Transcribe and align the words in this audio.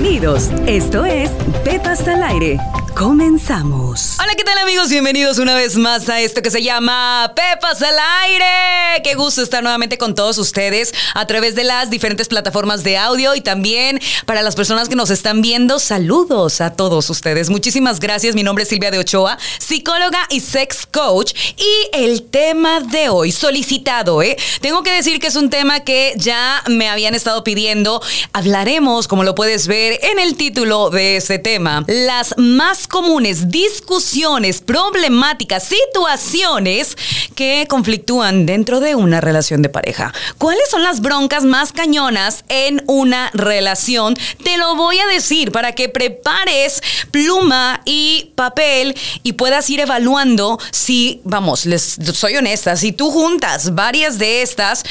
Bienvenidos. 0.00 0.52
Esto 0.68 1.04
es 1.04 1.28
Pepas 1.64 2.06
al 2.06 2.22
aire. 2.22 2.56
Comenzamos. 2.98 4.16
Hola, 4.20 4.34
¿qué 4.36 4.42
tal 4.42 4.58
amigos? 4.58 4.90
Bienvenidos 4.90 5.38
una 5.38 5.54
vez 5.54 5.76
más 5.76 6.08
a 6.08 6.20
esto 6.20 6.42
que 6.42 6.50
se 6.50 6.64
llama 6.64 7.32
Pepas 7.36 7.80
al 7.80 7.94
aire. 8.24 9.02
Qué 9.04 9.14
gusto 9.14 9.40
estar 9.40 9.62
nuevamente 9.62 9.98
con 9.98 10.16
todos 10.16 10.36
ustedes 10.38 10.92
a 11.14 11.24
través 11.24 11.54
de 11.54 11.62
las 11.62 11.90
diferentes 11.90 12.26
plataformas 12.26 12.82
de 12.82 12.96
audio 12.96 13.36
y 13.36 13.40
también 13.40 14.00
para 14.26 14.42
las 14.42 14.56
personas 14.56 14.88
que 14.88 14.96
nos 14.96 15.10
están 15.10 15.42
viendo, 15.42 15.78
saludos 15.78 16.60
a 16.60 16.72
todos 16.74 17.08
ustedes. 17.08 17.50
Muchísimas 17.50 18.00
gracias. 18.00 18.34
Mi 18.34 18.42
nombre 18.42 18.64
es 18.64 18.68
Silvia 18.68 18.90
de 18.90 18.98
Ochoa, 18.98 19.38
psicóloga 19.60 20.18
y 20.30 20.40
sex 20.40 20.84
coach. 20.84 21.34
Y 21.56 21.96
el 21.96 22.24
tema 22.24 22.80
de 22.80 23.10
hoy, 23.10 23.30
solicitado, 23.30 24.22
¿eh? 24.22 24.36
Tengo 24.60 24.82
que 24.82 24.90
decir 24.90 25.20
que 25.20 25.28
es 25.28 25.36
un 25.36 25.50
tema 25.50 25.84
que 25.84 26.14
ya 26.16 26.64
me 26.66 26.88
habían 26.88 27.14
estado 27.14 27.44
pidiendo. 27.44 28.02
Hablaremos, 28.32 29.06
como 29.06 29.22
lo 29.22 29.36
puedes 29.36 29.68
ver 29.68 30.00
en 30.02 30.18
el 30.18 30.36
título 30.36 30.90
de 30.90 31.16
este 31.16 31.38
tema, 31.38 31.84
las 31.86 32.34
más 32.36 32.87
comunes 32.88 33.50
discusiones, 33.50 34.60
problemáticas, 34.60 35.64
situaciones 35.64 36.96
que 37.34 37.66
conflictúan 37.68 38.46
dentro 38.46 38.80
de 38.80 38.94
una 38.94 39.20
relación 39.20 39.62
de 39.62 39.68
pareja. 39.68 40.12
¿Cuáles 40.38 40.68
son 40.70 40.82
las 40.82 41.00
broncas 41.00 41.44
más 41.44 41.72
cañonas 41.72 42.44
en 42.48 42.82
una 42.86 43.30
relación? 43.34 44.16
Te 44.42 44.56
lo 44.56 44.74
voy 44.74 44.98
a 44.98 45.06
decir 45.06 45.52
para 45.52 45.72
que 45.72 45.88
prepares 45.88 46.82
pluma 47.10 47.80
y 47.84 48.32
papel 48.34 48.96
y 49.22 49.34
puedas 49.34 49.68
ir 49.70 49.80
evaluando 49.80 50.58
si, 50.70 51.20
vamos, 51.24 51.66
les 51.66 51.98
soy 52.14 52.36
honesta, 52.36 52.76
si 52.76 52.92
tú 52.92 53.10
juntas 53.10 53.74
varias 53.74 54.18
de 54.18 54.42
estas, 54.42 54.84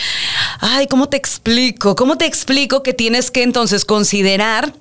ay, 0.59 0.87
¿cómo 0.87 1.09
te 1.09 1.17
explico? 1.17 1.95
¿Cómo 1.95 2.17
te 2.17 2.25
explico 2.25 2.83
que 2.83 2.93
tienes 2.93 3.31
que 3.31 3.43
entonces 3.43 3.85
considerar 3.85 4.73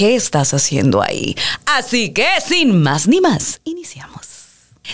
¿Qué 0.00 0.14
estás 0.14 0.54
haciendo 0.54 1.02
ahí? 1.02 1.36
Así 1.66 2.14
que, 2.14 2.26
sin 2.42 2.80
más 2.82 3.06
ni 3.06 3.20
más, 3.20 3.60
iniciamos. 3.64 4.29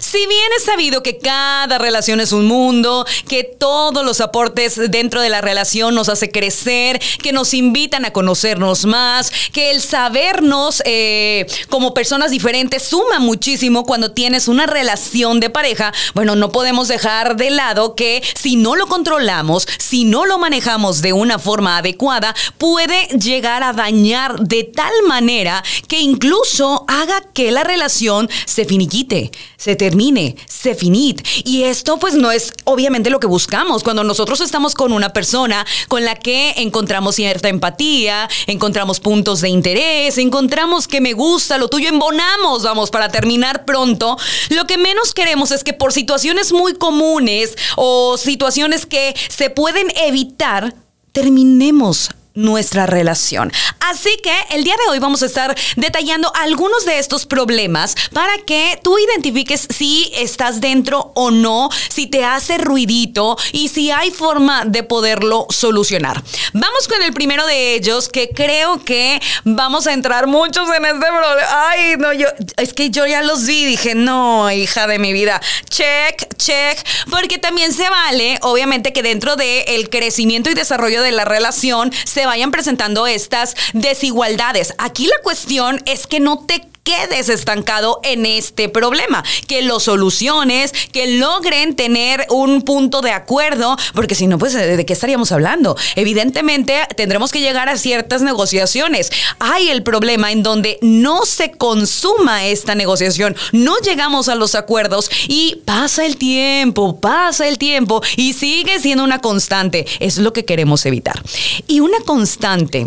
Si 0.01 0.19
bien 0.19 0.51
es 0.57 0.65
sabido 0.65 1.03
que 1.03 1.19
cada 1.19 1.79
relación 1.79 2.21
es 2.21 2.33
un 2.33 2.47
mundo, 2.47 3.07
que 3.29 3.45
todos 3.45 4.05
los 4.05 4.21
aportes 4.21 4.91
dentro 4.91 5.21
de 5.21 5.29
la 5.29 5.41
relación 5.41 5.95
nos 5.95 6.09
hace 6.09 6.31
crecer, 6.31 7.01
que 7.23 7.33
nos 7.33 7.55
invitan 7.55 8.05
a 8.05 8.13
conocernos 8.13 8.85
más, 8.85 9.31
que 9.53 9.71
el 9.71 9.81
sabernos 9.81 10.83
eh, 10.85 11.47
como 11.69 11.95
personas 11.95 12.31
diferentes 12.31 12.83
suma 12.83 13.19
muchísimo 13.19 13.85
cuando 13.85 14.13
tienes 14.13 14.49
una 14.49 14.67
relación 14.67 15.41
de 15.41 15.51
pareja, 15.51 15.93
bueno, 16.15 16.37
no 16.37 16.51
podemos 16.51 16.89
dejar 16.89 17.37
de 17.37 17.51
lado 17.51 17.95
que 17.95 18.23
si 18.35 18.57
no 18.57 18.77
lo 18.77 18.87
controlamos, 18.87 19.67
si 19.79 20.05
no 20.05 20.27
lo 20.27 20.39
manejamos 20.39 21.03
de 21.03 21.13
una 21.13 21.39
forma 21.39 21.79
adecuada, 21.79 22.35
puede 22.59 23.07
llegar 23.19 23.63
a 23.63 23.73
dañar 23.73 24.41
de 24.41 24.65
tal 24.65 24.93
manera 25.07 25.63
que 25.89 26.01
incluso 26.01 26.85
haga 26.89 27.23
que 27.33 27.51
la 27.51 27.65
relación 27.65 28.29
se 28.45 28.65
finiquite, 28.65 29.31
se 29.57 29.77
termine, 29.87 30.35
se 30.49 30.75
finit. 30.75 31.25
Y 31.45 31.63
esto 31.63 31.97
pues 32.01 32.15
no 32.15 32.33
es 32.33 32.53
obviamente 32.65 33.09
lo 33.09 33.21
que 33.21 33.29
buscamos. 33.29 33.85
Cuando 33.85 34.03
nosotros 34.03 34.41
estamos 34.41 34.75
con 34.75 34.93
una 34.93 35.13
persona 35.13 35.65
con 35.87 36.05
la 36.05 36.17
que 36.17 36.55
encontramos 36.57 37.15
cierta 37.15 37.49
empatía, 37.49 38.29
encontramos 38.49 38.99
puntos 38.99 39.43
de 39.43 39.49
interés, 39.49 40.19
encontramos 40.19 40.89
que 40.89 41.01
me 41.01 41.13
gusta, 41.13 41.57
lo 41.57 41.69
tuyo 41.69 41.89
embonamos, 41.89 42.65
vamos, 42.65 42.91
para 42.91 43.11
terminar 43.11 43.65
pronto, 43.65 44.17
lo 44.51 44.67
que 44.67 44.77
menos 44.77 45.15
queremos 45.15 45.53
es 45.53 45.63
que 45.63 45.73
por 45.73 45.93
situaciones 45.93 46.53
muy 46.53 46.75
comunes 46.75 47.55
o 47.77 48.17
situaciones 48.19 48.87
que 48.87 49.15
se 49.29 49.51
pueden 49.51 49.87
evitar, 49.99 50.75
terminemos 51.13 52.11
nuestra 52.37 52.87
relación. 52.87 53.53
Así 53.81 54.17
que 54.23 54.35
el 54.51 54.63
día 54.63 54.75
de 54.77 54.91
hoy 54.91 54.99
vamos 54.99 55.23
a 55.23 55.27
estar 55.27 55.57
detallando 55.77 56.31
algunos 56.35 56.85
de 56.85 56.99
estos 56.99 57.27
problemas 57.27 57.97
para 58.13 58.39
que 58.39 58.79
tú 58.83 58.97
identifiques 58.99 59.67
si 59.75 60.13
estás 60.15 60.61
dentro 60.61 61.13
o 61.15 61.31
no, 61.31 61.69
si 61.89 62.07
te 62.07 62.25
hace 62.25 62.59
ruidito 62.59 63.37
y 63.53 63.69
si 63.69 63.91
hay 63.91 64.11
forma 64.11 64.65
de 64.65 64.83
poderlo 64.83 65.47
solucionar. 65.51 66.23
Vamos 66.53 66.89
con 66.89 67.03
el 67.03 67.13
primero 67.13 67.47
de 67.47 67.75
ellos 67.75 68.09
que 68.09 68.31
creo 68.31 68.85
que 68.85 69.21
vamos 69.45 69.87
a 69.87 69.93
entrar 69.93 70.27
muchos 70.27 70.69
en 70.69 70.85
este 70.85 70.99
problema. 70.99 71.71
Ay, 71.71 71.97
no, 71.99 72.13
yo 72.13 72.29
es 72.57 72.73
que 72.75 72.91
yo 72.91 73.07
ya 73.07 73.23
los 73.23 73.47
vi, 73.47 73.65
dije, 73.65 73.95
no, 73.95 74.51
hija 74.51 74.87
de 74.87 74.99
mi 74.99 75.13
vida. 75.13 75.41
Check, 75.71 76.37
check, 76.37 76.79
porque 77.11 77.39
también 77.39 77.73
se 77.73 77.89
vale, 77.89 78.39
obviamente 78.43 78.93
que 78.93 79.03
dentro 79.03 79.37
del 79.37 79.65
el 79.69 79.89
crecimiento 79.89 80.51
y 80.51 80.55
desarrollo 80.55 81.03
de 81.03 81.13
la 81.13 81.25
relación 81.25 81.93
se 82.05 82.26
vayan 82.27 82.51
presentando 82.51 83.07
estas 83.07 83.55
desigualdades. 83.73 84.75
Aquí 84.79 85.07
la 85.07 85.19
cuestión 85.23 85.81
es 85.87 86.07
que 86.07 86.21
no 86.21 86.45
te 86.47 86.69
quedes 86.87 87.29
estancado 87.29 87.99
en 88.05 88.25
este 88.25 88.69
problema, 88.69 89.25
que 89.49 89.63
lo 89.63 89.81
soluciones, 89.81 90.73
que 90.93 91.19
logren 91.19 91.75
tener 91.75 92.25
un 92.31 92.63
punto 92.63 93.01
de 93.01 93.11
acuerdo, 93.11 93.77
porque 93.93 94.15
si 94.15 94.29
no, 94.29 94.39
pues, 94.39 94.55
¿de 94.55 94.87
qué 94.87 94.93
estaríamos 94.93 95.33
hablando? 95.33 95.77
Evidentemente, 95.97 96.79
tendremos 96.97 97.33
que 97.33 97.41
llegar 97.41 97.69
a 97.69 97.77
ciertas 97.77 98.23
negociaciones. 98.23 99.11
Hay 99.41 99.69
el 99.69 99.83
problema 99.83 100.31
en 100.31 100.45
donde 100.45 100.79
no 100.81 101.27
se 101.27 101.51
consuma 101.51 102.47
esta 102.47 102.77
negociación, 102.77 103.35
no 103.51 103.77
llegamos 103.79 104.29
a 104.29 104.37
los 104.37 104.55
acuerdos 104.55 105.11
y 105.27 105.63
pasa 105.65 106.07
el 106.07 106.17
tiempo, 106.17 107.01
pasa 107.01 107.49
el 107.49 107.59
tiempo 107.59 108.01
y 108.17 108.33
sigue 108.35 108.79
siendo 108.79 109.03
una 109.03 109.21
constante. 109.21 109.87
Es 109.99 110.19
lo 110.19 110.33
que 110.33 110.45
queremos 110.45 110.87
evitar. 110.87 111.21
Y 111.67 111.81
una 111.81 111.99
constante 112.07 112.87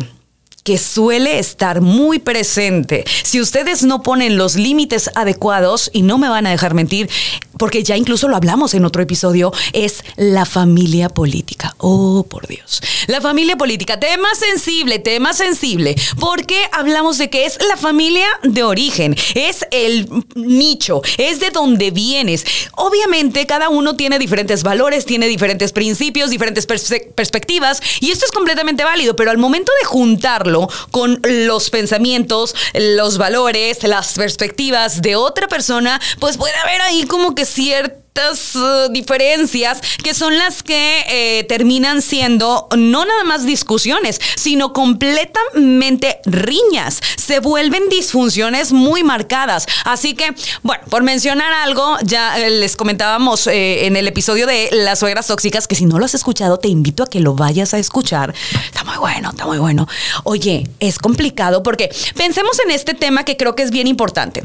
que 0.70 0.78
suele 0.78 1.40
estar 1.40 1.82
muy 1.82 2.20
presente. 2.20 3.04
Si 3.24 3.42
ustedes 3.42 3.82
no 3.82 4.04
ponen 4.04 4.38
los 4.38 4.56
límites 4.56 5.10
adecuados, 5.16 5.90
y 5.94 6.04
no 6.04 6.20
me 6.20 6.30
van 6.30 6.46
a 6.46 6.52
dejar 6.52 6.76
mentir, 6.76 7.10
porque 7.60 7.84
ya 7.84 7.96
incluso 7.96 8.28
lo 8.28 8.36
hablamos 8.36 8.74
en 8.74 8.86
otro 8.86 9.04
episodio, 9.04 9.54
es 9.74 10.04
la 10.16 10.46
familia 10.46 11.10
política. 11.10 11.76
Oh, 11.78 12.26
por 12.28 12.48
Dios. 12.48 12.82
La 13.06 13.22
familia 13.22 13.58
política, 13.58 14.00
tema 14.00 14.30
sensible, 14.34 14.98
tema 14.98 15.34
sensible, 15.34 15.96
porque 16.20 16.68
hablamos 16.72 17.20
de 17.20 17.30
que 17.30 17.46
es 17.46 17.60
la 17.68 17.78
familia 17.78 18.26
de 18.44 18.64
origen, 18.64 19.16
es 19.36 19.68
el 19.72 20.10
nicho, 20.36 21.02
es 21.18 21.40
de 21.40 21.52
donde 21.52 21.92
vienes. 21.92 22.46
Obviamente 22.76 23.46
cada 23.46 23.70
uno 23.70 23.96
tiene 23.96 24.18
diferentes 24.18 24.64
valores, 24.64 25.06
tiene 25.06 25.28
diferentes 25.28 25.74
principios, 25.74 26.30
diferentes 26.30 26.66
perspectivas, 26.66 27.82
y 28.00 28.12
esto 28.12 28.26
es 28.26 28.32
completamente 28.32 28.84
válido, 28.84 29.16
pero 29.16 29.32
al 29.32 29.38
momento 29.38 29.72
de 29.82 29.86
juntarlo, 29.86 30.70
con 30.92 31.20
los 31.24 31.70
pensamientos, 31.70 32.56
los 32.74 33.18
valores, 33.18 33.84
las 33.84 34.14
perspectivas 34.14 35.02
de 35.02 35.18
otra 35.18 35.48
persona, 35.48 36.00
pues 36.20 36.38
puede 36.38 36.56
haber 36.56 36.82
ahí 36.82 37.04
como 37.04 37.36
que 37.36 37.46
cierto 37.50 38.09
Uh, 38.20 38.92
diferencias 38.92 39.80
que 40.04 40.14
son 40.14 40.38
las 40.38 40.62
que 40.62 41.06
eh, 41.08 41.46
terminan 41.46 42.02
siendo 42.02 42.68
no 42.76 43.06
nada 43.06 43.24
más 43.24 43.46
discusiones, 43.46 44.20
sino 44.36 44.74
completamente 44.74 46.20
riñas. 46.26 47.00
Se 47.16 47.40
vuelven 47.40 47.88
disfunciones 47.90 48.74
muy 48.74 49.04
marcadas. 49.04 49.66
Así 49.86 50.16
que, 50.16 50.34
bueno, 50.64 50.84
por 50.90 51.04
mencionar 51.04 51.54
algo, 51.54 51.98
ya 52.04 52.38
eh, 52.40 52.50
les 52.50 52.76
comentábamos 52.76 53.48
en 53.48 53.96
el 53.96 54.08
episodio 54.08 54.48
de 54.48 54.70
las 54.72 55.00
suegras 55.00 55.28
tóxicas, 55.28 55.68
que 55.68 55.76
si 55.76 55.86
no 55.86 55.98
lo 55.98 56.06
has 56.06 56.14
escuchado, 56.14 56.60
te 56.60 56.68
invito 56.68 57.04
a 57.04 57.08
que 57.08 57.22
lo 57.22 57.36
vayas 57.36 57.74
a 57.74 57.80
escuchar. 57.80 58.34
Está 58.66 58.84
muy 58.84 58.98
bueno, 58.98 59.30
está 59.30 59.46
muy 59.46 59.60
bueno. 59.60 59.88
Oye, 60.26 60.68
es 60.82 60.98
complicado 60.98 61.64
porque 61.64 61.90
pensemos 62.16 62.60
en 62.66 62.72
este 62.72 62.94
tema 62.94 63.24
que 63.24 63.38
creo 63.38 63.56
que 63.56 63.64
es 63.64 63.72
bien 63.72 63.88
importante. 63.88 64.44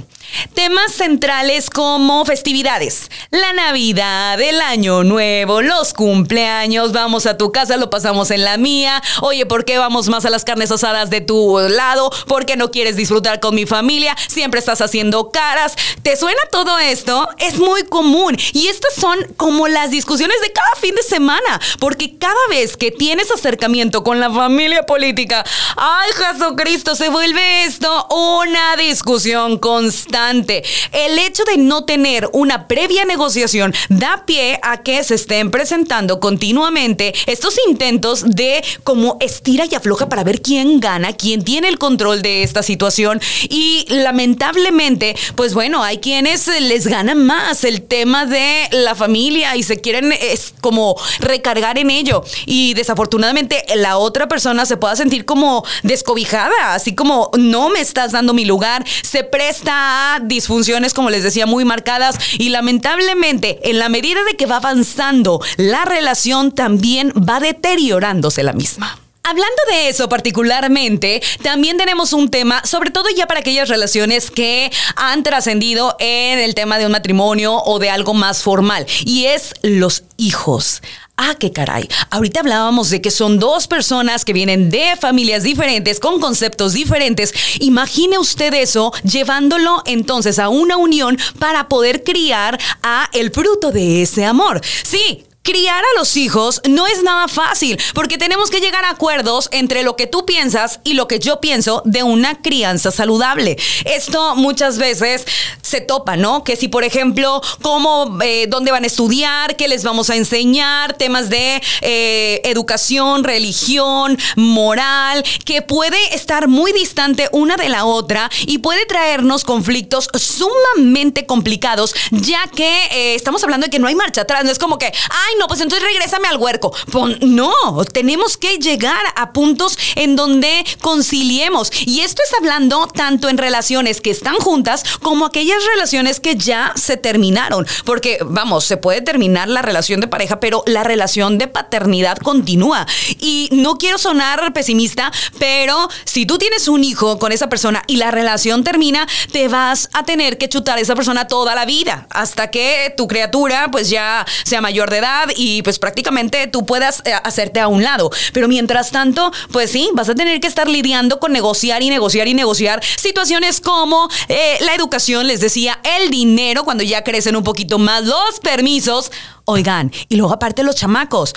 Temas 0.55 0.93
centrales 0.93 1.71
como 1.71 2.25
festividades, 2.25 3.11
la 3.31 3.53
Navidad, 3.55 4.41
el 4.41 4.61
Año 4.61 5.05
Nuevo, 5.05 5.63
los 5.63 5.95
cumpleaños, 5.95 6.93
vamos 6.93 7.27
a 7.27 7.37
tu 7.39 7.53
casa, 7.53 7.77
lo 7.77 7.89
pasamos 7.89 8.31
en 8.31 8.43
la 8.43 8.57
mía. 8.57 9.01
Oye, 9.21 9.47
¿por 9.47 9.65
qué 9.65 9.79
vamos 9.79 10.09
más 10.09 10.25
a 10.25 10.31
las 10.31 10.45
carnes 10.45 10.73
asadas 10.73 11.11
de 11.11 11.21
tu 11.21 11.59
lado? 11.69 12.11
¿Por 12.27 12.47
qué 12.47 12.57
no 12.57 12.71
quieres 12.71 12.97
disfrutar 12.97 13.41
con 13.41 13.55
mi 13.55 13.65
familia? 13.65 14.17
Siempre 14.29 14.59
estás 14.59 14.81
haciendo 14.81 15.31
caras. 15.31 15.77
¿Te 16.03 16.17
suena 16.17 16.41
todo 16.51 16.79
esto? 16.79 17.29
Es 17.39 17.59
muy 17.59 17.85
común. 17.85 18.37
Y 18.53 18.67
estas 18.67 18.95
son 18.95 19.19
como 19.37 19.69
las 19.69 19.91
discusiones 19.91 20.41
de 20.43 20.53
cada 20.53 20.75
fin 20.81 20.95
de 20.95 21.03
semana, 21.03 21.61
porque 21.79 22.19
cada 22.19 22.35
vez 22.51 22.77
que 22.77 22.91
tienes 22.91 23.31
acercamiento 23.31 24.03
con 24.03 24.19
la 24.19 24.31
familia 24.31 24.85
política, 24.85 25.45
ay 25.77 26.11
Jesucristo, 26.13 26.97
se 26.97 27.09
vuelve 27.09 27.65
esto 27.65 28.09
una 28.11 28.77
discusión 28.77 29.59
constante. 29.59 30.65
El 30.93 31.19
hecho 31.19 31.45
de 31.45 31.59
no 31.59 31.85
tener 31.85 32.29
una 32.33 32.67
previa 32.67 33.05
negociación 33.05 33.44
da 33.89 34.25
pie 34.27 34.59
a 34.63 34.83
que 34.83 35.03
se 35.05 35.15
estén 35.15 35.51
presentando 35.51 36.21
continuamente 36.21 37.15
estos 37.27 37.57
intentos 37.69 38.25
de 38.27 38.63
como 38.83 39.17
estira 39.21 39.65
y 39.71 39.75
afloja 39.75 40.09
para 40.09 40.25
ver 40.25 40.43
quién 40.43 40.81
gana, 40.81 41.13
quién 41.13 41.43
tiene 41.43 41.69
el 41.69 41.79
control 41.79 42.23
de 42.23 42.43
esta 42.43 42.63
situación. 42.63 43.21
Y 43.49 43.87
lamentablemente, 43.89 45.17
pues 45.35 45.55
bueno, 45.55 45.83
hay 45.83 45.99
quienes 45.99 46.47
les 46.61 46.87
ganan 46.87 47.25
más 47.25 47.65
el 47.65 47.83
tema 47.83 48.27
de 48.27 48.69
la 48.71 48.95
familia 48.95 49.57
y 49.57 49.63
se 49.63 49.81
quieren 49.81 50.13
es 50.13 50.55
como 50.61 50.97
recargar 51.21 51.79
en 51.79 51.91
ello. 51.91 52.25
Y 52.47 52.75
desafortunadamente 52.75 53.65
la 53.77 53.99
otra 53.99 54.29
persona 54.29 54.67
se 54.67 54.77
pueda 54.77 54.97
sentir 54.97 55.25
como 55.25 55.65
descobijada, 55.83 56.75
así 56.75 56.95
como 56.95 57.31
no 57.39 57.69
me 57.69 57.81
estás 57.81 58.13
dando 58.13 58.35
mi 58.35 58.45
lugar, 58.45 58.85
se 59.03 59.25
presta 59.25 60.15
a 60.15 60.21
disfunciones 60.21 60.95
como 60.95 61.11
les 61.11 61.23
decía 61.23 61.47
muy 61.47 61.65
marcadas 61.65 62.17
y 62.39 62.49
lamentablemente 62.49 63.34
en 63.43 63.79
la 63.79 63.89
medida 63.89 64.23
de 64.25 64.37
que 64.37 64.47
va 64.47 64.57
avanzando 64.57 65.41
la 65.57 65.85
relación 65.85 66.53
también 66.53 67.13
va 67.13 67.41
deteriorándose 67.41 68.43
la 68.43 68.53
misma. 68.53 68.99
Hablando 69.27 69.57
de 69.71 69.89
eso 69.89 70.07
particularmente, 70.11 71.23
también 71.43 71.79
tenemos 71.79 72.13
un 72.13 72.29
tema, 72.29 72.63
sobre 72.67 72.91
todo 72.91 73.07
ya 73.17 73.27
para 73.27 73.41
aquellas 73.41 73.71
relaciones 73.71 74.31
que 74.31 74.71
han 74.97 75.23
trascendido 75.23 75.97
en 75.99 76.39
el 76.39 76.55
tema 76.55 76.77
de 76.77 76.85
un 76.85 76.93
matrimonio 76.93 77.57
o 77.65 77.79
de 77.79 77.89
algo 77.89 78.13
más 78.13 78.43
formal, 78.43 78.87
y 79.07 79.25
es 79.25 79.55
los 79.63 80.05
hijos. 80.19 80.83
Ah, 81.17 81.37
qué 81.39 81.53
caray. 81.53 81.89
Ahorita 82.11 82.41
hablábamos 82.41 82.91
de 82.91 83.01
que 83.01 83.13
son 83.13 83.39
dos 83.39 83.69
personas 83.69 84.25
que 84.25 84.33
vienen 84.33 84.69
de 84.69 84.97
familias 85.01 85.45
diferentes, 85.45 86.01
con 86.01 86.21
conceptos 86.21 86.73
diferentes. 86.73 87.33
Imagine 87.61 88.19
usted 88.19 88.53
eso 88.53 88.93
llevándolo 89.05 89.83
entonces 89.87 90.41
a 90.41 90.49
una 90.49 90.77
unión 90.77 91.17
para 91.39 91.69
poder 91.69 92.03
criar 92.03 92.59
a 92.83 93.09
el 93.13 93.31
fruto 93.31 93.71
de 93.71 94.03
ese 94.03 94.25
amor. 94.25 94.61
Sí, 94.83 95.25
Criar 95.45 95.85
a 95.85 95.99
los 95.99 96.17
hijos 96.17 96.63
no 96.67 96.87
es 96.87 97.03
nada 97.03 97.29
fácil 97.29 97.79
porque 97.93 98.17
tenemos 98.17 98.49
que 98.49 98.61
llegar 98.61 98.87
a 98.87 98.91
acuerdos 98.91 99.51
entre 99.53 99.83
lo 99.83 99.95
que 99.95 100.07
tú 100.07 100.25
piensas 100.25 100.81
y 100.85 100.95
lo 100.95 101.07
que 101.07 101.19
yo 101.19 101.39
pienso 101.39 101.83
de 101.85 102.03
una 102.03 102.41
crianza 102.41 102.91
saludable. 102.91 103.59
Esto 103.85 104.37
muchas 104.37 104.79
veces 104.79 105.27
se 105.61 105.81
topa, 105.81 106.17
¿no? 106.17 106.45
Que 106.45 106.57
si, 106.57 106.69
por 106.69 106.85
ejemplo, 106.85 107.43
cómo, 107.61 108.19
eh, 108.23 108.47
dónde 108.49 108.71
van 108.71 108.85
a 108.85 108.87
estudiar, 108.87 109.57
qué 109.57 109.69
les 109.69 109.85
vamos 109.85 110.09
a 110.09 110.17
enseñar, 110.17 110.95
temas 110.95 111.29
de 111.29 111.61
eh, 111.81 112.41
educación, 112.45 113.25
religión, 113.25 114.17
moral, 114.37 115.25
que 115.45 115.63
puede 115.63 116.15
estar 116.15 116.49
muy 116.49 116.73
distante 116.73 117.29
una 117.33 117.57
de 117.57 117.69
la 117.69 117.85
otra 117.85 118.31
y 118.47 118.59
puede 118.59 118.87
traernos 118.87 119.45
conflictos 119.45 120.09
sumamente 120.15 121.27
complicados, 121.27 121.95
ya 122.11 122.47
que 122.55 122.87
eh, 122.93 123.15
estamos 123.15 123.43
hablando 123.45 123.67
de 123.67 123.71
que 123.71 123.79
no 123.79 123.89
hay 123.89 123.95
marcha 123.95 124.23
atrás, 124.23 124.45
no 124.45 124.51
es 124.51 124.59
como 124.59 124.79
que, 124.79 124.87
ay, 124.87 125.34
no, 125.39 125.47
pues 125.47 125.61
entonces 125.61 125.87
regrésame 125.87 126.29
al 126.29 126.37
huerco. 126.37 126.75
no, 127.21 127.53
tenemos 127.93 128.37
que 128.37 128.59
llegar 128.59 129.03
a 129.17 129.33
puntos 129.33 129.79
en 129.97 130.17
donde 130.17 130.65
conciliemos. 130.81 131.71
Y 131.87 132.01
esto 132.01 132.23
es 132.27 132.35
hablando 132.35 132.87
tanto 132.89 133.29
en 133.29 133.39
relaciones 133.39 134.01
que 134.01 134.11
están 134.11 134.37
juntas 134.37 134.85
como 135.03 135.27
aquellas 135.27 135.65
relaciones 135.73 136.21
que 136.21 136.37
ya 136.37 136.73
se 136.77 136.97
terminaron. 136.97 137.67
Porque, 137.85 138.19
vamos, 138.25 138.65
se 138.65 138.77
puede 138.77 139.03
terminar 139.03 139.49
la 139.49 139.63
relación 139.63 140.01
de 140.01 140.09
pareja, 140.09 140.41
pero 140.41 140.63
la 140.67 140.85
relación 140.85 141.39
de 141.39 141.49
paternidad 141.49 142.19
continúa. 142.19 142.87
Y 143.21 143.49
no 143.53 143.77
quiero 143.79 143.99
sonar 143.99 144.53
pesimista, 144.53 145.13
pero 145.39 145.89
si 146.05 146.27
tú 146.27 146.39
tienes 146.39 146.69
un 146.69 146.85
hijo 146.85 147.19
con 147.19 147.33
esa 147.33 147.49
persona 147.49 147.83
y 147.87 147.97
la 147.97 148.11
relación 148.11 148.65
termina, 148.65 149.07
te 149.33 149.49
vas 149.49 149.89
a 149.93 150.05
tener 150.05 150.39
que 150.39 150.49
chutar 150.49 150.79
a 150.79 150.81
esa 150.81 150.95
persona 150.95 151.27
toda 151.27 151.55
la 151.55 151.65
vida 151.65 152.07
hasta 152.11 152.51
que 152.51 152.93
tu 152.97 153.07
criatura 153.09 153.69
pues 153.71 153.91
ya 153.91 154.27
sea 154.45 154.61
mayor 154.61 154.91
de 154.91 154.99
edad 154.99 155.24
y 155.37 155.63
pues 155.63 155.79
prácticamente 155.79 156.47
tú 156.47 156.65
puedas 156.67 157.03
eh, 157.05 157.13
hacerte 157.25 157.61
a 157.61 157.69
un 157.69 157.83
lado. 157.83 158.11
Pero 158.33 158.49
mientras 158.49 158.91
tanto, 158.91 159.33
pues 159.53 159.71
sí, 159.71 159.91
vas 159.95 160.09
a 160.09 160.15
tener 160.15 160.41
que 160.41 160.49
estar 160.49 160.69
lidiando 160.69 161.21
con 161.21 161.33
negociar 161.33 161.83
y 161.83 161.89
negociar 161.89 162.29
y 162.29 162.35
negociar 162.35 162.83
situaciones 162.97 163.61
como 163.61 164.09
eh, 164.29 164.57
la 164.61 164.75
educación, 164.75 165.27
les 165.27 165.41
decía, 165.41 165.81
el 165.99 166.11
dinero 166.11 166.65
cuando 166.65 166.83
ya 166.83 167.05
crecen 167.05 167.37
un 167.37 167.45
poquito 167.45 167.79
más, 167.79 168.05
los 168.05 168.41
permisos. 168.43 169.11
Oigan, 169.45 169.93
y 170.09 170.17
luego 170.17 170.33
aparte 170.33 170.63
los 170.63 170.77
chamacos 170.77 171.35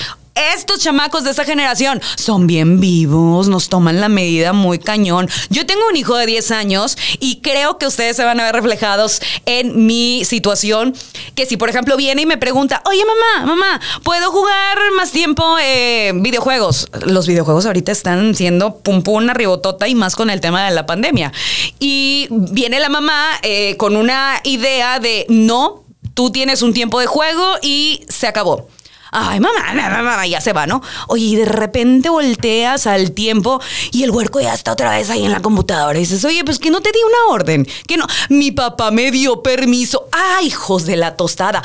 estos 0.54 0.80
chamacos 0.80 1.24
de 1.24 1.31
esa 1.31 1.44
generación 1.45 2.01
son 2.16 2.48
bien 2.48 2.80
vivos, 2.80 3.48
nos 3.48 3.69
toman 3.69 4.00
la 4.00 4.10
medida 4.10 4.54
muy 4.54 4.80
cañón. 4.80 5.30
Yo 5.50 5.66
tengo 5.66 5.81
un 5.89 5.95
hijo 5.95 6.16
de 6.16 6.25
10 6.25 6.51
años 6.51 6.98
y 7.19 7.42
creo 7.42 7.78
que 7.78 7.88
ustedes 7.88 8.16
se 8.16 8.24
van 8.24 8.39
a 8.39 8.45
ver 8.45 8.56
reflejados 8.56 9.22
en 9.45 9.86
mi 9.86 10.24
situación. 10.25 10.95
Que 11.36 11.45
si, 11.45 11.57
por 11.57 11.69
ejemplo, 11.69 11.98
viene 11.98 12.22
y 12.22 12.25
me 12.25 12.38
pregunta, 12.38 12.81
oye 12.86 13.04
mamá, 13.06 13.45
mamá, 13.48 13.81
¿puedo 14.04 14.31
jugar 14.31 14.78
más 14.95 15.12
tiempo 15.12 15.57
eh, 15.62 16.12
videojuegos? 16.16 16.88
Los 17.06 17.28
videojuegos 17.28 17.66
ahorita 17.66 17.92
están 17.92 18.36
siendo 18.36 18.78
pum 18.80 19.04
pum 19.04 19.18
una 19.18 19.34
ribotota 19.34 19.88
y 19.88 19.95
más 19.95 20.16
con 20.16 20.30
el 20.30 20.42
tema 20.42 20.66
de 20.66 20.75
la 20.75 20.86
pandemia. 20.86 21.31
Y 21.80 22.28
viene 22.30 22.80
la 22.80 22.89
mamá 22.89 23.31
eh, 23.42 23.75
con 23.78 23.95
una 23.95 24.39
idea 24.44 25.00
de 25.00 25.25
no, 25.30 25.84
tú 26.13 26.31
tienes 26.31 26.62
un 26.62 26.74
tiempo 26.74 27.00
de 27.00 27.07
juego 27.07 27.44
y 27.62 28.06
se 28.10 28.28
acabó 28.28 28.68
ay, 29.17 29.39
mamá, 29.39 29.73
mamá, 29.73 30.01
mamá, 30.03 30.27
ya 30.27 30.41
se 30.41 30.53
va, 30.53 30.67
¿no? 30.67 30.81
Oye, 31.07 31.25
y 31.25 31.35
de 31.35 31.45
repente 31.45 32.09
volteas 32.09 32.87
al 32.87 33.11
tiempo 33.11 33.59
y 33.91 34.03
el 34.03 34.11
huerco 34.11 34.39
ya 34.39 34.53
está 34.53 34.71
otra 34.71 34.91
vez 34.91 35.09
ahí 35.09 35.25
en 35.25 35.31
la 35.31 35.41
computadora 35.41 35.97
y 35.97 36.01
dices, 36.01 36.23
oye, 36.25 36.43
pues 36.43 36.59
que 36.59 36.69
no 36.69 36.81
te 36.81 36.91
di 36.91 36.99
una 37.05 37.33
orden, 37.33 37.67
que 37.87 37.97
no, 37.97 38.05
mi 38.29 38.51
papá 38.51 38.91
me 38.91 39.11
dio 39.11 39.41
permiso. 39.41 40.07
Ay, 40.11 40.47
hijos 40.47 40.85
de 40.85 40.97
la 40.97 41.15
tostada, 41.15 41.61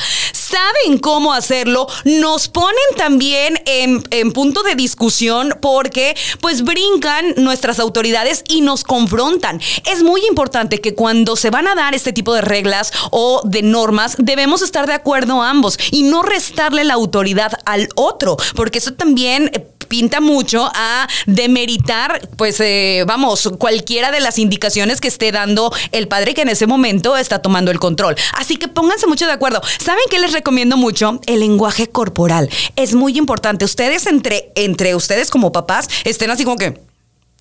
saben 0.52 0.98
cómo 0.98 1.32
hacerlo, 1.32 1.86
nos 2.04 2.48
ponen 2.48 2.76
también 2.98 3.58
en, 3.64 4.32
punto 4.32 4.62
de 4.62 4.74
discusión 4.74 5.56
porque 5.60 6.14
pues 6.40 6.62
brincan 6.62 7.34
nuestras 7.36 7.78
autoridades 7.78 8.44
y 8.48 8.60
nos 8.60 8.84
confrontan. 8.84 9.60
Es 9.90 10.02
muy 10.02 10.24
importante 10.26 10.80
que 10.80 10.94
cuando 10.94 11.36
se 11.36 11.50
van 11.50 11.68
a 11.68 11.74
dar 11.74 11.94
este 11.94 12.12
tipo 12.12 12.34
de 12.34 12.42
reglas 12.42 12.92
o 13.10 13.40
de 13.44 13.62
normas, 13.62 14.16
debemos 14.18 14.62
estar 14.62 14.86
de 14.86 14.94
acuerdo 14.94 15.42
ambos 15.42 15.78
y 15.90 16.02
no 16.02 16.22
restarle 16.22 16.84
la 16.84 16.94
autoridad 16.94 17.52
al 17.64 17.88
otro, 17.94 18.36
porque 18.54 18.78
eso 18.78 18.92
también 18.92 19.50
eh, 19.54 19.66
pinta 19.88 20.20
mucho 20.20 20.70
a 20.74 21.06
demeritar, 21.26 22.26
pues 22.36 22.60
eh, 22.60 23.04
vamos, 23.06 23.50
cualquiera 23.58 24.10
de 24.10 24.20
las 24.20 24.38
indicaciones 24.38 25.00
que 25.00 25.08
esté 25.08 25.32
dando 25.32 25.70
el 25.92 26.08
padre 26.08 26.32
que 26.32 26.42
en 26.42 26.48
ese 26.48 26.66
momento 26.66 27.16
está 27.16 27.40
tomando 27.40 27.70
el 27.70 27.78
control. 27.78 28.16
Así 28.34 28.56
que 28.56 28.68
pónganse 28.68 29.06
mucho 29.06 29.26
de 29.26 29.32
acuerdo. 29.32 29.60
¿Saben 29.78 30.04
qué 30.08 30.18
les 30.18 30.32
recomiendo 30.32 30.41
mucho? 30.76 31.20
El 31.26 31.40
lenguaje 31.40 31.88
corporal. 31.88 32.48
Es 32.76 32.94
muy 32.94 33.18
importante. 33.18 33.64
Ustedes 33.64 34.06
entre, 34.06 34.52
entre 34.54 34.94
ustedes 34.94 35.30
como 35.30 35.52
papás 35.52 35.88
estén 36.04 36.30
así 36.30 36.44
como 36.44 36.56
que 36.56 36.80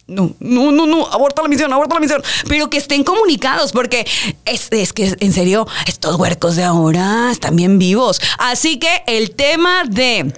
no, 0.07 0.35
no, 0.39 0.71
no, 0.71 0.85
no, 0.85 1.07
aborta 1.07 1.41
la 1.41 1.47
misión, 1.47 1.71
aborta 1.71 1.95
la 1.95 2.01
misión. 2.01 2.21
Pero 2.47 2.69
que 2.69 2.77
estén 2.77 3.03
comunicados, 3.03 3.71
porque 3.71 4.05
es, 4.45 4.67
es, 4.71 4.93
que, 4.93 5.15
en 5.19 5.33
serio, 5.33 5.67
estos 5.87 6.15
huercos 6.17 6.55
de 6.55 6.63
ahora 6.63 7.29
están 7.31 7.55
bien 7.55 7.79
vivos. 7.79 8.19
Así 8.37 8.77
que 8.77 9.03
el 9.07 9.35
tema 9.35 9.83
de 9.87 10.33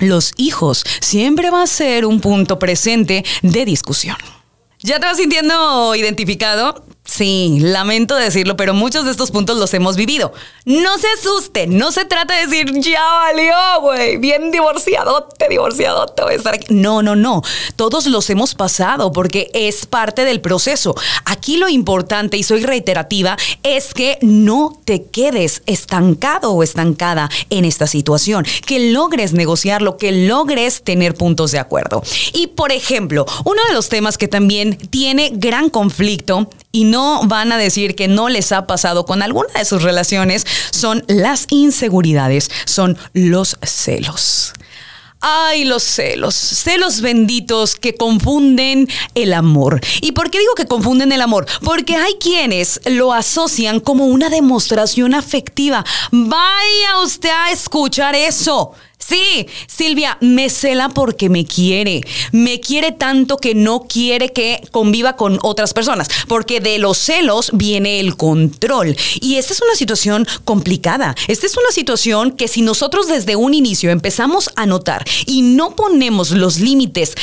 los 0.00 0.32
hijos 0.36 0.84
siempre 1.00 1.50
va 1.50 1.62
a 1.62 1.66
ser 1.66 2.04
un 2.04 2.20
punto 2.20 2.58
presente 2.58 3.24
de 3.42 3.64
discusión. 3.64 4.16
¿Ya 4.80 5.00
te 5.00 5.06
vas 5.06 5.16
sintiendo 5.16 5.94
identificado? 5.94 6.84
Sí, 7.06 7.58
lamento 7.60 8.16
decirlo, 8.16 8.56
pero 8.56 8.74
muchos 8.74 9.04
de 9.04 9.12
estos 9.12 9.30
puntos 9.30 9.58
los 9.58 9.72
hemos 9.74 9.96
vivido. 9.96 10.32
No 10.64 10.98
se 10.98 11.06
asusten, 11.18 11.78
no 11.78 11.92
se 11.92 12.04
trata 12.04 12.34
de 12.34 12.46
decir, 12.46 12.72
ya 12.80 13.00
valió, 13.02 13.54
güey, 13.80 14.16
bien 14.16 14.50
divorciadote, 14.50 15.48
divorciadote, 15.48 16.22
voy 16.24 16.32
a 16.34 16.36
estar 16.36 16.54
aquí. 16.54 16.66
No, 16.74 17.02
no, 17.02 17.14
no, 17.14 17.42
todos 17.76 18.06
los 18.06 18.28
hemos 18.28 18.56
pasado 18.56 19.12
porque 19.12 19.50
es 19.54 19.86
parte 19.86 20.24
del 20.24 20.40
proceso. 20.40 20.96
Aquí 21.24 21.56
lo 21.56 21.68
importante, 21.68 22.36
y 22.36 22.42
soy 22.42 22.64
reiterativa, 22.64 23.36
es 23.62 23.94
que 23.94 24.18
no 24.20 24.80
te 24.84 25.04
quedes 25.04 25.62
estancado 25.66 26.52
o 26.52 26.62
estancada 26.64 27.30
en 27.50 27.64
esta 27.64 27.86
situación, 27.86 28.44
que 28.66 28.90
logres 28.90 29.32
negociarlo, 29.32 29.96
que 29.96 30.10
logres 30.10 30.82
tener 30.82 31.14
puntos 31.14 31.52
de 31.52 31.60
acuerdo. 31.60 32.02
Y 32.32 32.48
por 32.48 32.72
ejemplo, 32.72 33.26
uno 33.44 33.62
de 33.68 33.74
los 33.74 33.88
temas 33.88 34.18
que 34.18 34.26
también 34.26 34.76
tiene 34.76 35.30
gran 35.32 35.70
conflicto 35.70 36.50
y 36.76 36.84
no 36.84 37.22
van 37.24 37.52
a 37.52 37.56
decir 37.56 37.94
que 37.94 38.06
no 38.06 38.28
les 38.28 38.52
ha 38.52 38.66
pasado 38.66 39.06
con 39.06 39.22
alguna 39.22 39.48
de 39.54 39.64
sus 39.64 39.82
relaciones 39.82 40.46
son 40.72 41.02
las 41.08 41.46
inseguridades, 41.48 42.50
son 42.66 42.98
los 43.14 43.56
celos. 43.62 44.52
Ay, 45.22 45.64
los 45.64 45.82
celos, 45.82 46.34
celos 46.34 47.00
benditos 47.00 47.76
que 47.76 47.94
confunden 47.94 48.88
el 49.14 49.32
amor. 49.32 49.80
¿Y 50.02 50.12
por 50.12 50.30
qué 50.30 50.38
digo 50.38 50.52
que 50.54 50.66
confunden 50.66 51.12
el 51.12 51.22
amor? 51.22 51.46
Porque 51.64 51.96
hay 51.96 52.16
quienes 52.20 52.78
lo 52.84 53.14
asocian 53.14 53.80
como 53.80 54.04
una 54.04 54.28
demostración 54.28 55.14
afectiva. 55.14 55.82
Vaya 56.12 57.00
usted 57.02 57.30
a 57.30 57.52
escuchar 57.52 58.14
eso. 58.14 58.74
Sí, 58.98 59.46
Silvia, 59.68 60.18
me 60.20 60.50
cela 60.50 60.88
porque 60.88 61.28
me 61.28 61.44
quiere. 61.44 62.00
Me 62.32 62.60
quiere 62.60 62.92
tanto 62.92 63.36
que 63.36 63.54
no 63.54 63.82
quiere 63.82 64.32
que 64.32 64.60
conviva 64.72 65.16
con 65.16 65.38
otras 65.42 65.74
personas, 65.74 66.08
porque 66.28 66.60
de 66.60 66.78
los 66.78 66.98
celos 66.98 67.50
viene 67.52 68.00
el 68.00 68.16
control. 68.16 68.96
Y 69.20 69.36
esta 69.36 69.52
es 69.52 69.62
una 69.62 69.74
situación 69.74 70.26
complicada. 70.44 71.14
Esta 71.28 71.46
es 71.46 71.56
una 71.56 71.70
situación 71.70 72.32
que 72.32 72.48
si 72.48 72.62
nosotros 72.62 73.06
desde 73.06 73.36
un 73.36 73.54
inicio 73.54 73.90
empezamos 73.90 74.50
a 74.56 74.66
notar 74.66 75.04
y 75.26 75.42
no 75.42 75.76
ponemos 75.76 76.30
los 76.30 76.58
límites 76.58 77.14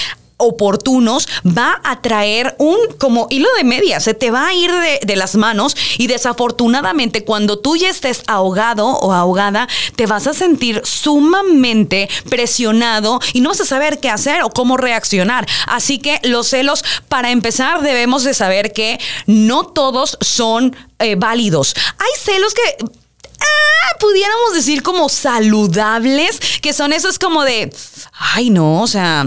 oportunos 0.44 1.28
va 1.46 1.80
a 1.84 2.02
traer 2.02 2.56
un 2.60 2.78
como 2.98 3.28
hilo 3.30 3.50
de 3.58 3.64
media, 3.64 4.00
se 4.00 4.14
te 4.14 4.32
va 4.32 4.48
a 4.48 4.54
ir 4.54 4.72
de, 4.72 5.16
las 5.16 5.36
manos 5.36 5.76
y 5.98 6.08
desafortunadamente 6.08 7.24
cuando 7.24 7.60
tú 7.60 7.76
ya 7.76 7.90
estés 7.90 8.24
ahogado 8.28 8.88
o 8.88 9.14
ahogada, 9.14 9.68
te 9.96 10.08
vas 10.08 10.26
a 10.26 10.34
sentir 10.34 10.82
sumamente 10.84 12.10
presionado 12.30 13.20
y 13.34 13.42
no 13.42 13.50
vas 13.50 13.62
a 13.62 13.66
saber 13.66 14.00
qué 14.00 14.10
hacer 14.10 14.44
o 14.44 14.50
cómo 14.50 14.76
reaccionar. 14.78 15.46
Así 15.68 16.00
que 16.00 16.20
los 16.24 16.48
celos, 16.48 16.84
para 17.10 17.32
empezar, 17.32 17.82
debemos 17.82 18.24
de 18.24 18.34
saber 18.34 18.74
que 18.74 19.00
no 19.28 19.66
todos 19.66 20.18
son 20.22 20.76
eh, 21.00 21.16
válidos. 21.16 21.76
Hay 21.98 22.22
celos 22.24 22.54
que 22.54 22.78
ah, 22.82 23.98
pudiéramos 24.00 24.54
decir 24.54 24.84
como 24.84 25.10
saludables, 25.10 26.40
que 26.62 26.74
son 26.74 26.94
esos 26.94 27.20
como 27.20 27.44
de, 27.44 27.74
ay 28.14 28.50
no, 28.50 28.82
o 28.82 28.88
sea, 28.88 29.26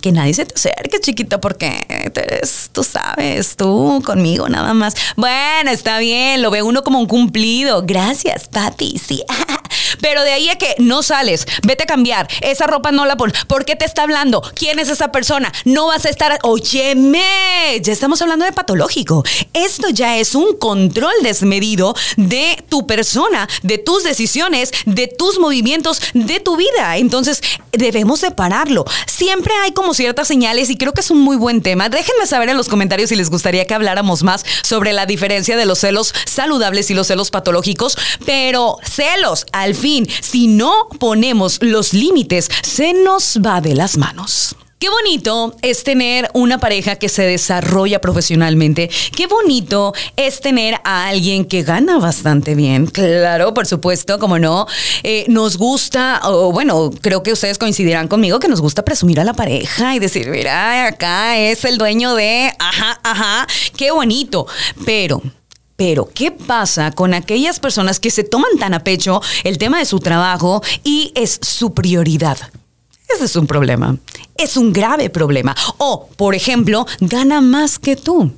que 0.00 0.12
nadie 0.12 0.34
se 0.34 0.46
te 0.46 0.54
acerque, 0.54 1.00
chiquito, 1.00 1.40
porque 1.40 1.84
eres, 1.88 2.70
tú 2.72 2.82
sabes, 2.82 3.56
tú 3.56 4.02
conmigo 4.04 4.48
nada 4.48 4.74
más. 4.74 4.94
Bueno, 5.16 5.70
está 5.70 5.98
bien, 5.98 6.42
lo 6.42 6.50
ve 6.50 6.62
uno 6.62 6.82
como 6.82 6.98
un 6.98 7.06
cumplido. 7.06 7.82
Gracias, 7.82 8.48
papi, 8.48 8.98
sí. 8.98 9.22
Pero 10.00 10.22
de 10.22 10.32
ahí 10.32 10.48
a 10.48 10.56
que 10.56 10.74
no 10.78 11.02
sales, 11.02 11.46
vete 11.62 11.84
a 11.84 11.86
cambiar, 11.86 12.28
esa 12.40 12.66
ropa 12.66 12.92
no 12.92 13.06
la 13.06 13.16
pones. 13.16 13.44
¿Por 13.46 13.64
qué 13.64 13.76
te 13.76 13.84
está 13.84 14.02
hablando? 14.02 14.42
¿Quién 14.54 14.78
es 14.78 14.88
esa 14.88 15.12
persona? 15.12 15.52
No 15.64 15.86
vas 15.86 16.04
a 16.04 16.10
estar, 16.10 16.38
óyeme, 16.42 17.80
ya 17.80 17.92
estamos 17.92 18.20
hablando 18.22 18.44
de 18.44 18.52
patológico. 18.52 19.24
Esto 19.52 19.88
ya 19.90 20.18
es 20.18 20.34
un 20.34 20.56
control 20.58 21.12
desmedido 21.22 21.94
de 22.16 22.62
tu 22.68 22.86
persona, 22.86 23.48
de 23.62 23.78
tus 23.78 24.04
decisiones, 24.04 24.70
de 24.86 25.08
tus 25.08 25.38
movimientos, 25.38 26.00
de 26.14 26.40
tu 26.40 26.56
vida. 26.56 26.96
Entonces, 26.96 27.40
debemos 27.72 28.20
separarlo. 28.20 28.84
Siempre 29.06 29.52
hay 29.62 29.72
como 29.72 29.94
ciertas 29.94 30.28
señales 30.28 30.70
y 30.70 30.76
creo 30.76 30.92
que 30.92 31.00
es 31.00 31.10
un 31.10 31.20
muy 31.20 31.36
buen 31.36 31.62
tema. 31.62 31.88
Déjenme 31.88 32.26
saber 32.26 32.48
en 32.48 32.56
los 32.56 32.68
comentarios 32.68 33.10
si 33.10 33.16
les 33.16 33.30
gustaría 33.30 33.66
que 33.66 33.74
habláramos 33.74 34.22
más 34.22 34.44
sobre 34.62 34.92
la 34.92 35.06
diferencia 35.06 35.56
de 35.56 35.66
los 35.66 35.78
celos 35.80 36.14
saludables 36.26 36.90
y 36.90 36.94
los 36.94 37.06
celos 37.06 37.30
patológicos, 37.30 37.96
pero 38.24 38.78
celos, 38.82 39.46
al 39.62 39.74
fin, 39.74 40.06
si 40.20 40.48
no 40.48 40.88
ponemos 40.98 41.58
los 41.62 41.92
límites, 41.92 42.50
se 42.62 42.92
nos 42.92 43.38
va 43.44 43.60
de 43.60 43.74
las 43.74 43.96
manos. 43.96 44.56
Qué 44.82 44.88
bonito 44.88 45.54
es 45.62 45.84
tener 45.84 46.28
una 46.34 46.58
pareja 46.58 46.96
que 46.96 47.08
se 47.08 47.22
desarrolla 47.22 48.00
profesionalmente. 48.00 48.90
Qué 49.16 49.28
bonito 49.28 49.94
es 50.16 50.40
tener 50.40 50.74
a 50.82 51.06
alguien 51.06 51.44
que 51.44 51.62
gana 51.62 51.98
bastante 51.98 52.56
bien. 52.56 52.86
Claro, 52.86 53.54
por 53.54 53.64
supuesto, 53.68 54.18
como 54.18 54.40
no. 54.40 54.66
Eh, 55.04 55.24
nos 55.28 55.56
gusta, 55.56 56.20
o 56.24 56.50
bueno, 56.50 56.90
creo 57.00 57.22
que 57.22 57.32
ustedes 57.32 57.58
coincidirán 57.58 58.08
conmigo 58.08 58.40
que 58.40 58.48
nos 58.48 58.60
gusta 58.60 58.84
presumir 58.84 59.20
a 59.20 59.24
la 59.24 59.34
pareja 59.34 59.94
y 59.94 60.00
decir, 60.00 60.28
mira, 60.28 60.88
acá 60.88 61.38
es 61.38 61.64
el 61.64 61.78
dueño 61.78 62.16
de, 62.16 62.52
ajá, 62.58 62.98
ajá, 63.04 63.46
qué 63.76 63.92
bonito. 63.92 64.48
Pero 64.84 65.22
pero, 65.76 66.08
¿qué 66.14 66.30
pasa 66.30 66.92
con 66.92 67.14
aquellas 67.14 67.58
personas 67.60 67.98
que 67.98 68.10
se 68.10 68.24
toman 68.24 68.58
tan 68.58 68.74
a 68.74 68.84
pecho 68.84 69.20
el 69.44 69.58
tema 69.58 69.78
de 69.78 69.84
su 69.84 69.98
trabajo 70.00 70.62
y 70.84 71.12
es 71.14 71.38
su 71.42 71.72
prioridad? 71.74 72.38
Ese 73.14 73.24
es 73.24 73.36
un 73.36 73.46
problema. 73.46 73.96
Es 74.36 74.56
un 74.56 74.72
grave 74.72 75.10
problema. 75.10 75.54
O, 75.78 76.08
por 76.16 76.34
ejemplo, 76.34 76.86
gana 77.00 77.40
más 77.40 77.78
que 77.78 77.96
tú. 77.96 78.32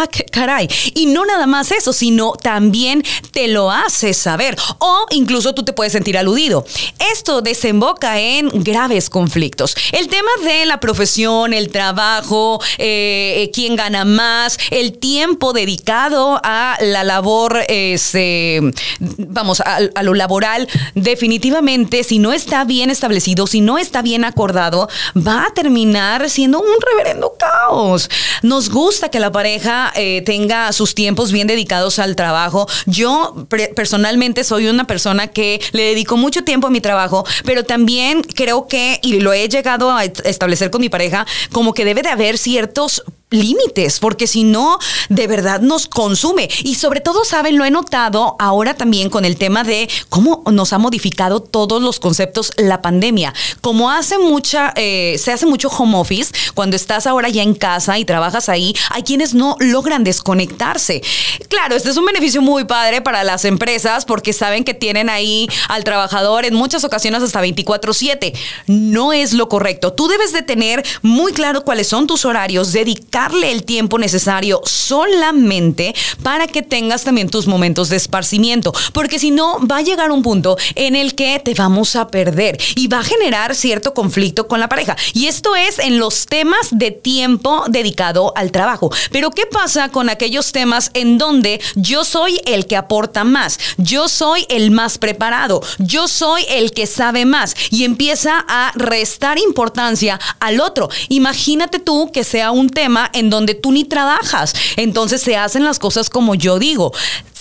Ah, 0.00 0.08
caray. 0.30 0.68
Y 0.94 1.06
no 1.06 1.26
nada 1.26 1.48
más 1.48 1.72
eso, 1.72 1.92
sino 1.92 2.34
también 2.40 3.02
te 3.32 3.48
lo 3.48 3.72
hace 3.72 4.14
saber. 4.14 4.56
O 4.78 5.06
incluso 5.10 5.54
tú 5.54 5.64
te 5.64 5.72
puedes 5.72 5.92
sentir 5.92 6.16
aludido. 6.16 6.64
Esto 7.12 7.42
desemboca 7.42 8.20
en 8.20 8.48
graves 8.62 9.10
conflictos. 9.10 9.76
El 9.90 10.06
tema 10.06 10.30
de 10.44 10.66
la 10.66 10.78
profesión, 10.78 11.52
el 11.52 11.70
trabajo, 11.70 12.62
eh, 12.76 13.50
quién 13.52 13.74
gana 13.74 14.04
más, 14.04 14.58
el 14.70 14.96
tiempo 14.98 15.52
dedicado 15.52 16.40
a 16.44 16.76
la 16.80 17.02
labor, 17.02 17.64
este, 17.66 18.60
vamos, 19.00 19.60
a 19.60 20.02
lo 20.04 20.14
laboral, 20.14 20.68
definitivamente, 20.94 22.04
si 22.04 22.20
no 22.20 22.32
está 22.32 22.62
bien 22.62 22.90
establecido, 22.90 23.48
si 23.48 23.62
no 23.62 23.78
está 23.78 24.00
bien 24.00 24.24
acordado, 24.24 24.88
va 25.16 25.46
a 25.46 25.54
terminar 25.54 26.30
siendo 26.30 26.60
un 26.60 26.76
reverendo 26.92 27.34
caos. 27.36 28.08
Nos 28.42 28.70
gusta 28.70 29.08
que 29.08 29.18
la 29.18 29.32
pareja 29.32 29.87
eh, 29.96 30.22
tenga 30.24 30.72
sus 30.72 30.94
tiempos 30.94 31.32
bien 31.32 31.46
dedicados 31.46 31.98
al 31.98 32.16
trabajo. 32.16 32.68
Yo 32.86 33.46
personalmente 33.74 34.44
soy 34.44 34.68
una 34.68 34.86
persona 34.86 35.28
que 35.28 35.60
le 35.72 35.82
dedico 35.82 36.16
mucho 36.16 36.44
tiempo 36.44 36.66
a 36.66 36.70
mi 36.70 36.80
trabajo, 36.80 37.24
pero 37.44 37.64
también 37.64 38.22
creo 38.22 38.68
que, 38.68 38.98
y 39.02 39.20
lo 39.20 39.32
he 39.32 39.48
llegado 39.48 39.90
a 39.90 40.04
establecer 40.04 40.70
con 40.70 40.80
mi 40.80 40.88
pareja, 40.88 41.26
como 41.52 41.74
que 41.74 41.84
debe 41.84 42.02
de 42.02 42.10
haber 42.10 42.38
ciertos 42.38 43.02
límites, 43.30 43.98
porque 43.98 44.26
si 44.26 44.44
no, 44.44 44.78
de 45.08 45.26
verdad 45.26 45.60
nos 45.60 45.86
consume. 45.86 46.48
Y 46.62 46.76
sobre 46.76 47.00
todo, 47.00 47.24
saben, 47.24 47.58
lo 47.58 47.64
he 47.64 47.70
notado 47.70 48.36
ahora 48.38 48.74
también 48.74 49.10
con 49.10 49.24
el 49.24 49.36
tema 49.36 49.64
de 49.64 49.88
cómo 50.08 50.42
nos 50.50 50.72
ha 50.72 50.78
modificado 50.78 51.40
todos 51.40 51.82
los 51.82 52.00
conceptos 52.00 52.52
la 52.56 52.80
pandemia. 52.80 53.34
Como 53.60 53.90
hace 53.90 54.18
mucha, 54.18 54.72
eh, 54.76 55.16
se 55.18 55.32
hace 55.32 55.46
mucho 55.46 55.68
home 55.68 55.98
office, 55.98 56.32
cuando 56.54 56.76
estás 56.76 57.06
ahora 57.06 57.28
ya 57.28 57.42
en 57.42 57.54
casa 57.54 57.98
y 57.98 58.04
trabajas 58.04 58.48
ahí, 58.48 58.74
hay 58.90 59.02
quienes 59.02 59.34
no 59.34 59.56
logran 59.60 60.04
desconectarse. 60.04 61.02
Claro, 61.48 61.76
este 61.76 61.90
es 61.90 61.96
un 61.96 62.06
beneficio 62.06 62.40
muy 62.40 62.64
padre 62.64 63.02
para 63.02 63.24
las 63.24 63.44
empresas 63.44 64.04
porque 64.04 64.32
saben 64.32 64.64
que 64.64 64.74
tienen 64.74 65.10
ahí 65.10 65.48
al 65.68 65.84
trabajador 65.84 66.44
en 66.44 66.54
muchas 66.54 66.84
ocasiones 66.84 67.22
hasta 67.22 67.40
24/7. 67.40 68.32
No 68.66 69.12
es 69.12 69.34
lo 69.34 69.48
correcto. 69.48 69.92
Tú 69.92 70.08
debes 70.08 70.32
de 70.32 70.42
tener 70.42 70.84
muy 71.02 71.32
claro 71.32 71.62
cuáles 71.62 71.88
son 71.88 72.06
tus 72.06 72.24
horarios, 72.24 72.72
dedicados 72.72 73.17
darle 73.18 73.50
el 73.50 73.64
tiempo 73.64 73.98
necesario 73.98 74.60
solamente 74.64 75.92
para 76.22 76.46
que 76.46 76.62
tengas 76.62 77.02
también 77.02 77.28
tus 77.28 77.48
momentos 77.48 77.88
de 77.88 77.96
esparcimiento, 77.96 78.72
porque 78.92 79.18
si 79.18 79.32
no 79.32 79.58
va 79.66 79.78
a 79.78 79.82
llegar 79.82 80.12
un 80.12 80.22
punto 80.22 80.56
en 80.76 80.94
el 80.94 81.16
que 81.16 81.40
te 81.44 81.52
vamos 81.54 81.96
a 81.96 82.06
perder 82.06 82.56
y 82.76 82.86
va 82.86 83.00
a 83.00 83.02
generar 83.02 83.56
cierto 83.56 83.92
conflicto 83.92 84.46
con 84.46 84.60
la 84.60 84.68
pareja. 84.68 84.96
Y 85.14 85.26
esto 85.26 85.56
es 85.56 85.80
en 85.80 85.98
los 85.98 86.26
temas 86.26 86.68
de 86.70 86.92
tiempo 86.92 87.64
dedicado 87.68 88.32
al 88.36 88.52
trabajo. 88.52 88.92
Pero 89.10 89.32
¿qué 89.32 89.46
pasa 89.46 89.88
con 89.88 90.08
aquellos 90.08 90.52
temas 90.52 90.92
en 90.94 91.18
donde 91.18 91.60
yo 91.74 92.04
soy 92.04 92.40
el 92.44 92.66
que 92.66 92.76
aporta 92.76 93.24
más? 93.24 93.58
Yo 93.78 94.06
soy 94.08 94.46
el 94.48 94.70
más 94.70 94.96
preparado, 94.98 95.60
yo 95.78 96.06
soy 96.06 96.44
el 96.50 96.70
que 96.70 96.86
sabe 96.86 97.24
más 97.24 97.56
y 97.72 97.82
empieza 97.82 98.44
a 98.46 98.70
restar 98.76 99.38
importancia 99.40 100.20
al 100.38 100.60
otro. 100.60 100.88
Imagínate 101.08 101.80
tú 101.80 102.12
que 102.12 102.22
sea 102.22 102.52
un 102.52 102.70
tema 102.70 103.07
en 103.12 103.30
donde 103.30 103.54
tú 103.54 103.72
ni 103.72 103.84
trabajas. 103.84 104.54
Entonces 104.76 105.20
se 105.20 105.36
hacen 105.36 105.64
las 105.64 105.78
cosas 105.78 106.10
como 106.10 106.34
yo 106.34 106.58
digo 106.58 106.92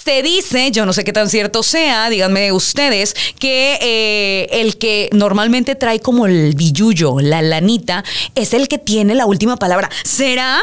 se 0.07 0.23
dice, 0.23 0.71
yo 0.71 0.85
no 0.85 0.93
sé 0.93 1.03
qué 1.03 1.11
tan 1.11 1.27
cierto 1.27 1.63
sea, 1.63 2.09
díganme 2.09 2.53
ustedes, 2.53 3.13
que 3.39 3.77
eh, 3.81 4.47
el 4.61 4.77
que 4.77 5.09
normalmente 5.11 5.75
trae 5.75 5.99
como 5.99 6.27
el 6.27 6.55
billuyo, 6.55 7.19
la 7.19 7.41
lanita, 7.41 8.05
es 8.33 8.53
el 8.53 8.69
que 8.69 8.77
tiene 8.77 9.15
la 9.15 9.25
última 9.25 9.57
palabra. 9.57 9.89
¿Será? 10.05 10.61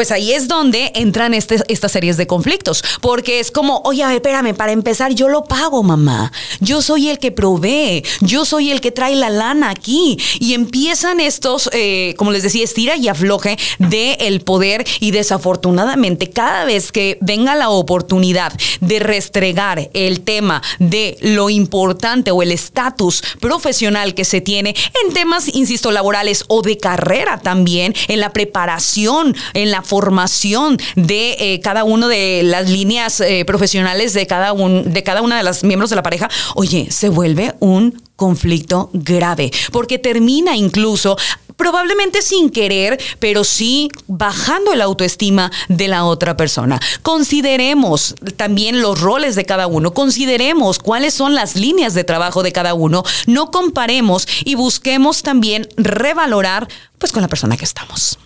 Pues 0.00 0.12
ahí 0.12 0.32
es 0.32 0.48
donde 0.48 0.92
entran 0.94 1.34
este, 1.34 1.56
estas 1.68 1.92
series 1.92 2.16
de 2.16 2.26
conflictos, 2.26 2.82
porque 3.02 3.38
es 3.38 3.50
como, 3.50 3.82
oye, 3.84 4.02
a 4.02 4.06
ver, 4.06 4.16
espérame, 4.16 4.54
para 4.54 4.72
empezar, 4.72 5.12
yo 5.12 5.28
lo 5.28 5.44
pago, 5.44 5.82
mamá, 5.82 6.32
yo 6.60 6.80
soy 6.80 7.10
el 7.10 7.18
que 7.18 7.32
provee, 7.32 8.02
yo 8.22 8.46
soy 8.46 8.70
el 8.70 8.80
que 8.80 8.92
trae 8.92 9.14
la 9.14 9.28
lana 9.28 9.68
aquí, 9.68 10.16
y 10.38 10.54
empiezan 10.54 11.20
estos, 11.20 11.68
eh, 11.74 12.14
como 12.16 12.32
les 12.32 12.44
decía, 12.44 12.64
estira 12.64 12.96
y 12.96 13.08
afloje 13.08 13.58
del 13.78 14.16
el 14.20 14.40
poder, 14.40 14.86
y 15.00 15.10
desafortunadamente, 15.10 16.30
cada 16.30 16.64
vez 16.64 16.92
que 16.92 17.18
venga 17.20 17.54
la 17.54 17.68
oportunidad 17.68 18.54
de 18.80 19.00
restregar 19.00 19.90
el 19.92 20.22
tema 20.22 20.62
de 20.78 21.18
lo 21.20 21.50
importante 21.50 22.30
o 22.30 22.40
el 22.40 22.52
estatus 22.52 23.22
profesional 23.38 24.14
que 24.14 24.24
se 24.24 24.40
tiene 24.40 24.74
en 25.04 25.12
temas, 25.12 25.54
insisto, 25.54 25.90
laborales 25.90 26.44
o 26.48 26.62
de 26.62 26.78
carrera 26.78 27.38
también, 27.38 27.94
en 28.08 28.20
la 28.20 28.32
preparación, 28.32 29.36
en 29.52 29.70
la 29.70 29.82
formación 29.90 30.78
de 30.94 31.32
eh, 31.40 31.60
cada 31.60 31.82
uno 31.82 32.06
de 32.06 32.42
las 32.44 32.70
líneas 32.70 33.20
eh, 33.20 33.44
profesionales 33.44 34.12
de 34.14 34.24
cada, 34.28 34.52
un, 34.52 34.92
de 34.92 35.02
cada 35.02 35.20
una 35.20 35.36
de 35.36 35.42
las 35.42 35.64
miembros 35.64 35.90
de 35.90 35.96
la 35.96 36.04
pareja, 36.04 36.30
oye, 36.54 36.92
se 36.92 37.08
vuelve 37.08 37.56
un 37.58 38.00
conflicto 38.14 38.90
grave, 38.92 39.50
porque 39.72 39.98
termina 39.98 40.56
incluso 40.56 41.16
probablemente 41.56 42.22
sin 42.22 42.50
querer, 42.50 43.00
pero 43.18 43.42
sí 43.42 43.90
bajando 44.06 44.72
el 44.72 44.80
autoestima 44.80 45.50
de 45.68 45.88
la 45.88 46.04
otra 46.04 46.36
persona. 46.36 46.78
Consideremos 47.02 48.14
también 48.36 48.80
los 48.80 49.00
roles 49.00 49.34
de 49.34 49.44
cada 49.44 49.66
uno, 49.66 49.92
consideremos 49.92 50.78
cuáles 50.78 51.14
son 51.14 51.34
las 51.34 51.56
líneas 51.56 51.94
de 51.94 52.04
trabajo 52.04 52.44
de 52.44 52.52
cada 52.52 52.74
uno, 52.74 53.02
no 53.26 53.50
comparemos 53.50 54.28
y 54.44 54.54
busquemos 54.54 55.22
también 55.22 55.68
revalorar 55.76 56.68
pues 56.98 57.10
con 57.10 57.22
la 57.22 57.28
persona 57.28 57.56
que 57.56 57.64
estamos. 57.64 58.18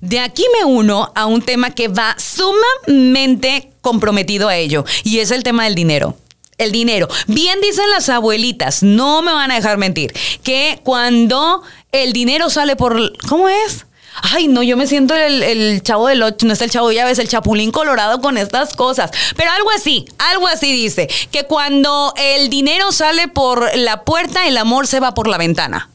De 0.00 0.18
aquí 0.20 0.44
me 0.58 0.64
uno 0.64 1.12
a 1.14 1.26
un 1.26 1.42
tema 1.42 1.70
que 1.70 1.88
va 1.88 2.16
sumamente 2.18 3.70
comprometido 3.80 4.48
a 4.48 4.56
ello 4.56 4.84
y 5.04 5.18
es 5.18 5.30
el 5.30 5.42
tema 5.42 5.64
del 5.64 5.74
dinero 5.74 6.16
el 6.60 6.72
dinero. 6.72 7.08
Bien 7.26 7.58
dicen 7.60 7.88
las 7.90 8.10
abuelitas, 8.10 8.82
no 8.82 9.22
me 9.22 9.32
van 9.32 9.50
a 9.50 9.54
dejar 9.54 9.78
mentir, 9.78 10.12
que 10.42 10.80
cuando 10.84 11.62
el 11.90 12.12
dinero 12.12 12.50
sale 12.50 12.76
por... 12.76 13.16
¿Cómo 13.28 13.48
es? 13.48 13.86
Ay, 14.22 14.48
no, 14.48 14.62
yo 14.62 14.76
me 14.76 14.86
siento 14.86 15.14
el, 15.14 15.82
chavo 15.82 16.08
del 16.08 16.22
ocho, 16.22 16.46
no 16.46 16.52
es 16.52 16.60
el 16.60 16.70
chavo, 16.70 16.92
ya 16.92 17.04
ves, 17.04 17.18
el 17.18 17.28
chapulín 17.28 17.70
colorado 17.70 18.20
con 18.20 18.36
estas 18.36 18.74
cosas. 18.74 19.10
Pero 19.36 19.50
algo 19.52 19.70
así, 19.70 20.04
algo 20.18 20.46
así 20.48 20.70
dice, 20.72 21.08
que 21.30 21.44
cuando 21.44 22.12
el 22.16 22.50
dinero 22.50 22.92
sale 22.92 23.28
por 23.28 23.74
la 23.76 24.04
puerta, 24.04 24.46
el 24.46 24.58
amor 24.58 24.86
se 24.86 25.00
va 25.00 25.14
por 25.14 25.28
la 25.28 25.38
ventana. 25.38 25.88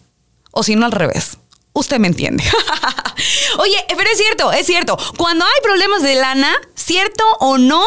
O 0.52 0.64
si 0.64 0.76
no, 0.76 0.86
al 0.86 0.94
revés. 0.94 1.38
Usted 1.76 2.00
me 2.00 2.08
entiende. 2.08 2.42
oye, 3.60 3.86
pero 3.90 4.10
es 4.10 4.18
cierto, 4.18 4.52
es 4.54 4.66
cierto. 4.66 4.98
Cuando 5.18 5.44
hay 5.44 5.62
problemas 5.62 6.04
de 6.04 6.16
lana, 6.16 6.56
cierto 6.74 7.24
o 7.42 7.58
no, 7.58 7.84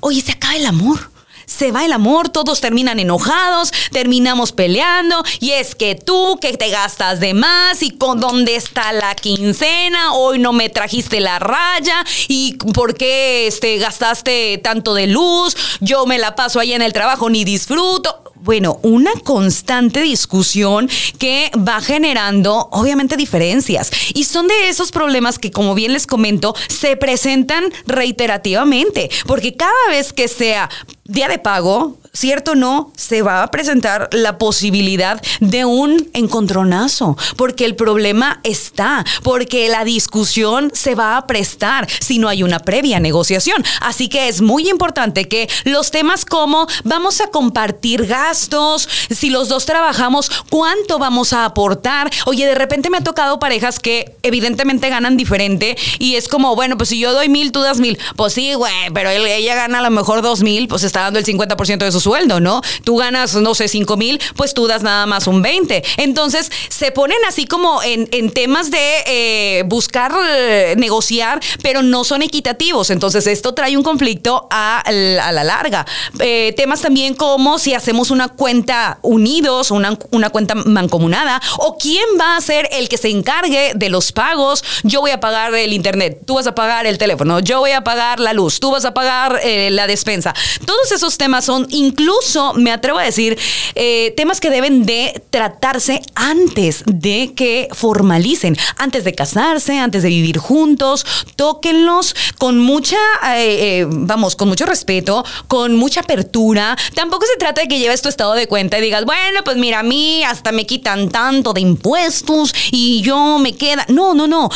oye, 0.00 0.22
se 0.22 0.32
acaba 0.32 0.54
el 0.54 0.64
amor 0.64 1.10
se 1.44 1.70
va 1.70 1.84
el 1.84 1.92
amor, 1.92 2.30
todos 2.30 2.60
terminan 2.60 2.98
enojados, 2.98 3.72
terminamos 3.90 4.52
peleando 4.52 5.22
y 5.38 5.50
es 5.50 5.74
que 5.74 5.94
tú 5.94 6.38
que 6.40 6.56
te 6.56 6.70
gastas 6.70 7.20
de 7.20 7.34
más 7.34 7.82
y 7.82 7.90
con 7.90 8.20
dónde 8.20 8.56
está 8.56 8.92
la 8.92 9.14
quincena, 9.14 10.14
hoy 10.14 10.38
no 10.38 10.54
me 10.54 10.70
trajiste 10.70 11.20
la 11.20 11.38
raya 11.38 12.04
y 12.28 12.54
por 12.72 12.94
qué 12.94 13.46
este, 13.48 13.76
gastaste 13.76 14.58
tanto 14.58 14.94
de 14.94 15.08
luz, 15.08 15.54
yo 15.80 16.06
me 16.06 16.18
la 16.18 16.34
paso 16.34 16.58
ahí 16.58 16.72
en 16.72 16.80
el 16.80 16.94
trabajo 16.94 17.28
ni 17.28 17.44
disfruto 17.44 18.31
bueno, 18.42 18.78
una 18.82 19.12
constante 19.24 20.02
discusión 20.02 20.88
que 21.18 21.50
va 21.56 21.80
generando 21.80 22.68
obviamente 22.72 23.16
diferencias. 23.16 23.90
Y 24.14 24.24
son 24.24 24.48
de 24.48 24.68
esos 24.68 24.90
problemas 24.90 25.38
que, 25.38 25.50
como 25.50 25.74
bien 25.74 25.92
les 25.92 26.06
comento, 26.06 26.54
se 26.68 26.96
presentan 26.96 27.72
reiterativamente, 27.86 29.10
porque 29.26 29.54
cada 29.54 29.72
vez 29.90 30.12
que 30.12 30.28
sea 30.28 30.68
día 31.04 31.28
de 31.28 31.38
pago, 31.38 31.98
cierto 32.12 32.52
o 32.52 32.54
no, 32.54 32.92
se 32.96 33.22
va 33.22 33.42
a 33.42 33.50
presentar 33.50 34.08
la 34.12 34.38
posibilidad 34.38 35.20
de 35.40 35.64
un 35.64 36.10
encontronazo, 36.12 37.16
porque 37.36 37.64
el 37.64 37.74
problema 37.74 38.40
está, 38.44 39.04
porque 39.22 39.68
la 39.68 39.84
discusión 39.84 40.70
se 40.74 40.94
va 40.94 41.16
a 41.16 41.26
prestar 41.26 41.88
si 42.00 42.18
no 42.18 42.28
hay 42.28 42.42
una 42.42 42.60
previa 42.60 43.00
negociación. 43.00 43.64
Así 43.80 44.08
que 44.08 44.28
es 44.28 44.42
muy 44.42 44.68
importante 44.68 45.26
que 45.26 45.48
los 45.64 45.90
temas 45.90 46.24
como 46.24 46.66
vamos 46.84 47.20
a 47.20 47.28
compartir 47.28 48.06
gastos, 48.06 48.88
si 49.10 49.30
los 49.30 49.48
dos 49.48 49.64
trabajamos, 49.64 50.30
cuánto 50.50 50.98
vamos 50.98 51.32
a 51.32 51.44
aportar. 51.44 52.10
Oye, 52.26 52.46
de 52.46 52.54
repente 52.54 52.90
me 52.90 52.98
ha 52.98 53.04
tocado 53.04 53.40
parejas 53.40 53.80
que 53.80 54.16
evidentemente 54.22 54.88
ganan 54.88 55.16
diferente 55.16 55.76
y 55.98 56.16
es 56.16 56.28
como, 56.28 56.54
bueno, 56.54 56.76
pues 56.76 56.90
si 56.90 56.98
yo 56.98 57.12
doy 57.12 57.28
mil, 57.28 57.52
tú 57.52 57.62
das 57.62 57.80
mil. 57.80 57.98
Pues 58.16 58.34
sí, 58.34 58.54
güey, 58.54 58.72
pero 58.94 59.10
ella 59.10 59.54
gana 59.54 59.80
a 59.80 59.82
lo 59.82 59.90
mejor 59.90 60.22
dos 60.22 60.42
mil, 60.42 60.68
pues 60.68 60.84
está 60.92 61.00
dando 61.00 61.18
el 61.18 61.24
50% 61.24 61.78
de 61.78 61.90
su 61.90 62.00
sueldo, 62.00 62.38
¿no? 62.38 62.60
Tú 62.84 62.98
ganas, 62.98 63.34
no 63.34 63.54
sé, 63.54 63.66
5 63.66 63.96
mil, 63.96 64.20
pues 64.36 64.52
tú 64.52 64.66
das 64.66 64.82
nada 64.82 65.06
más 65.06 65.26
un 65.26 65.40
20. 65.40 65.82
Entonces, 65.96 66.50
se 66.68 66.92
ponen 66.92 67.16
así 67.26 67.46
como 67.46 67.82
en, 67.82 68.30
temas 68.32 68.70
de 68.70 69.02
eh, 69.06 69.62
buscar 69.64 70.12
eh, 70.28 70.74
negociar, 70.76 71.40
pero 71.62 71.82
no 71.82 72.04
son 72.04 72.20
equitativos. 72.20 72.90
Entonces, 72.90 73.26
esto 73.26 73.54
trae 73.54 73.76
un 73.76 73.82
conflicto 73.82 74.46
a, 74.50 74.82
la 74.90 75.44
larga. 75.44 75.86
Eh, 76.18 76.52
temas 76.56 76.82
también 76.82 77.14
como 77.14 77.58
si 77.58 77.72
hacemos 77.72 78.10
una 78.10 78.28
cuenta 78.28 78.98
unidos, 79.00 79.70
una, 79.70 79.98
una 80.10 80.28
cuenta 80.28 80.54
mancomunada, 80.54 81.40
o 81.58 81.78
quién 81.78 82.04
va 82.20 82.36
a 82.36 82.40
ser 82.42 82.68
el 82.72 82.90
que 82.90 82.98
se 82.98 83.08
encargue 83.08 83.72
de 83.74 83.88
los 83.88 84.12
pagos. 84.12 84.62
Yo 84.82 85.00
voy 85.00 85.12
a 85.12 85.20
pagar 85.20 85.54
el 85.54 85.72
internet, 85.72 86.18
tú 86.26 86.34
vas 86.34 86.46
a 86.46 86.54
pagar 86.54 86.86
el 86.86 86.98
teléfono, 86.98 87.40
yo 87.40 87.60
voy 87.60 87.70
a 87.70 87.82
pagar 87.82 88.20
la 88.20 88.34
luz, 88.34 88.60
tú 88.60 88.70
vas 88.70 88.84
a 88.84 88.92
pagar 88.92 89.40
la 89.42 89.86
despensa. 89.86 90.34
Todos 90.82 90.92
esos 90.96 91.16
temas 91.16 91.44
son 91.44 91.68
incluso, 91.70 92.54
me 92.54 92.72
atrevo 92.72 92.98
a 92.98 93.04
decir, 93.04 93.38
eh, 93.76 94.12
temas 94.16 94.40
que 94.40 94.50
deben 94.50 94.84
de 94.84 95.22
tratarse 95.30 96.02
antes 96.16 96.82
de 96.86 97.34
que 97.36 97.68
formalicen, 97.70 98.56
antes 98.78 99.04
de 99.04 99.14
casarse, 99.14 99.78
antes 99.78 100.02
de 100.02 100.08
vivir 100.08 100.38
juntos, 100.38 101.06
tóquenlos 101.36 102.16
con 102.36 102.58
mucha, 102.58 102.96
eh, 103.36 103.82
eh, 103.82 103.86
vamos, 103.88 104.34
con 104.34 104.48
mucho 104.48 104.66
respeto, 104.66 105.24
con 105.46 105.76
mucha 105.76 106.00
apertura. 106.00 106.76
Tampoco 106.96 107.26
se 107.26 107.38
trata 107.38 107.60
de 107.60 107.68
que 107.68 107.78
lleves 107.78 108.02
tu 108.02 108.08
estado 108.08 108.32
de 108.32 108.48
cuenta 108.48 108.76
y 108.78 108.82
digas, 108.82 109.04
bueno, 109.04 109.44
pues 109.44 109.56
mira, 109.56 109.78
a 109.78 109.82
mí 109.84 110.24
hasta 110.24 110.50
me 110.50 110.66
quitan 110.66 111.10
tanto 111.10 111.52
de 111.52 111.60
impuestos 111.60 112.52
y 112.72 113.02
yo 113.02 113.38
me 113.38 113.52
queda. 113.54 113.86
No, 113.88 114.14
no, 114.14 114.26
no. 114.26 114.50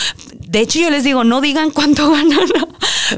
De 0.46 0.60
hecho, 0.60 0.78
yo 0.78 0.90
les 0.90 1.04
digo, 1.04 1.24
no 1.24 1.40
digan 1.40 1.70
cuánto 1.70 2.10
ganan, 2.12 2.48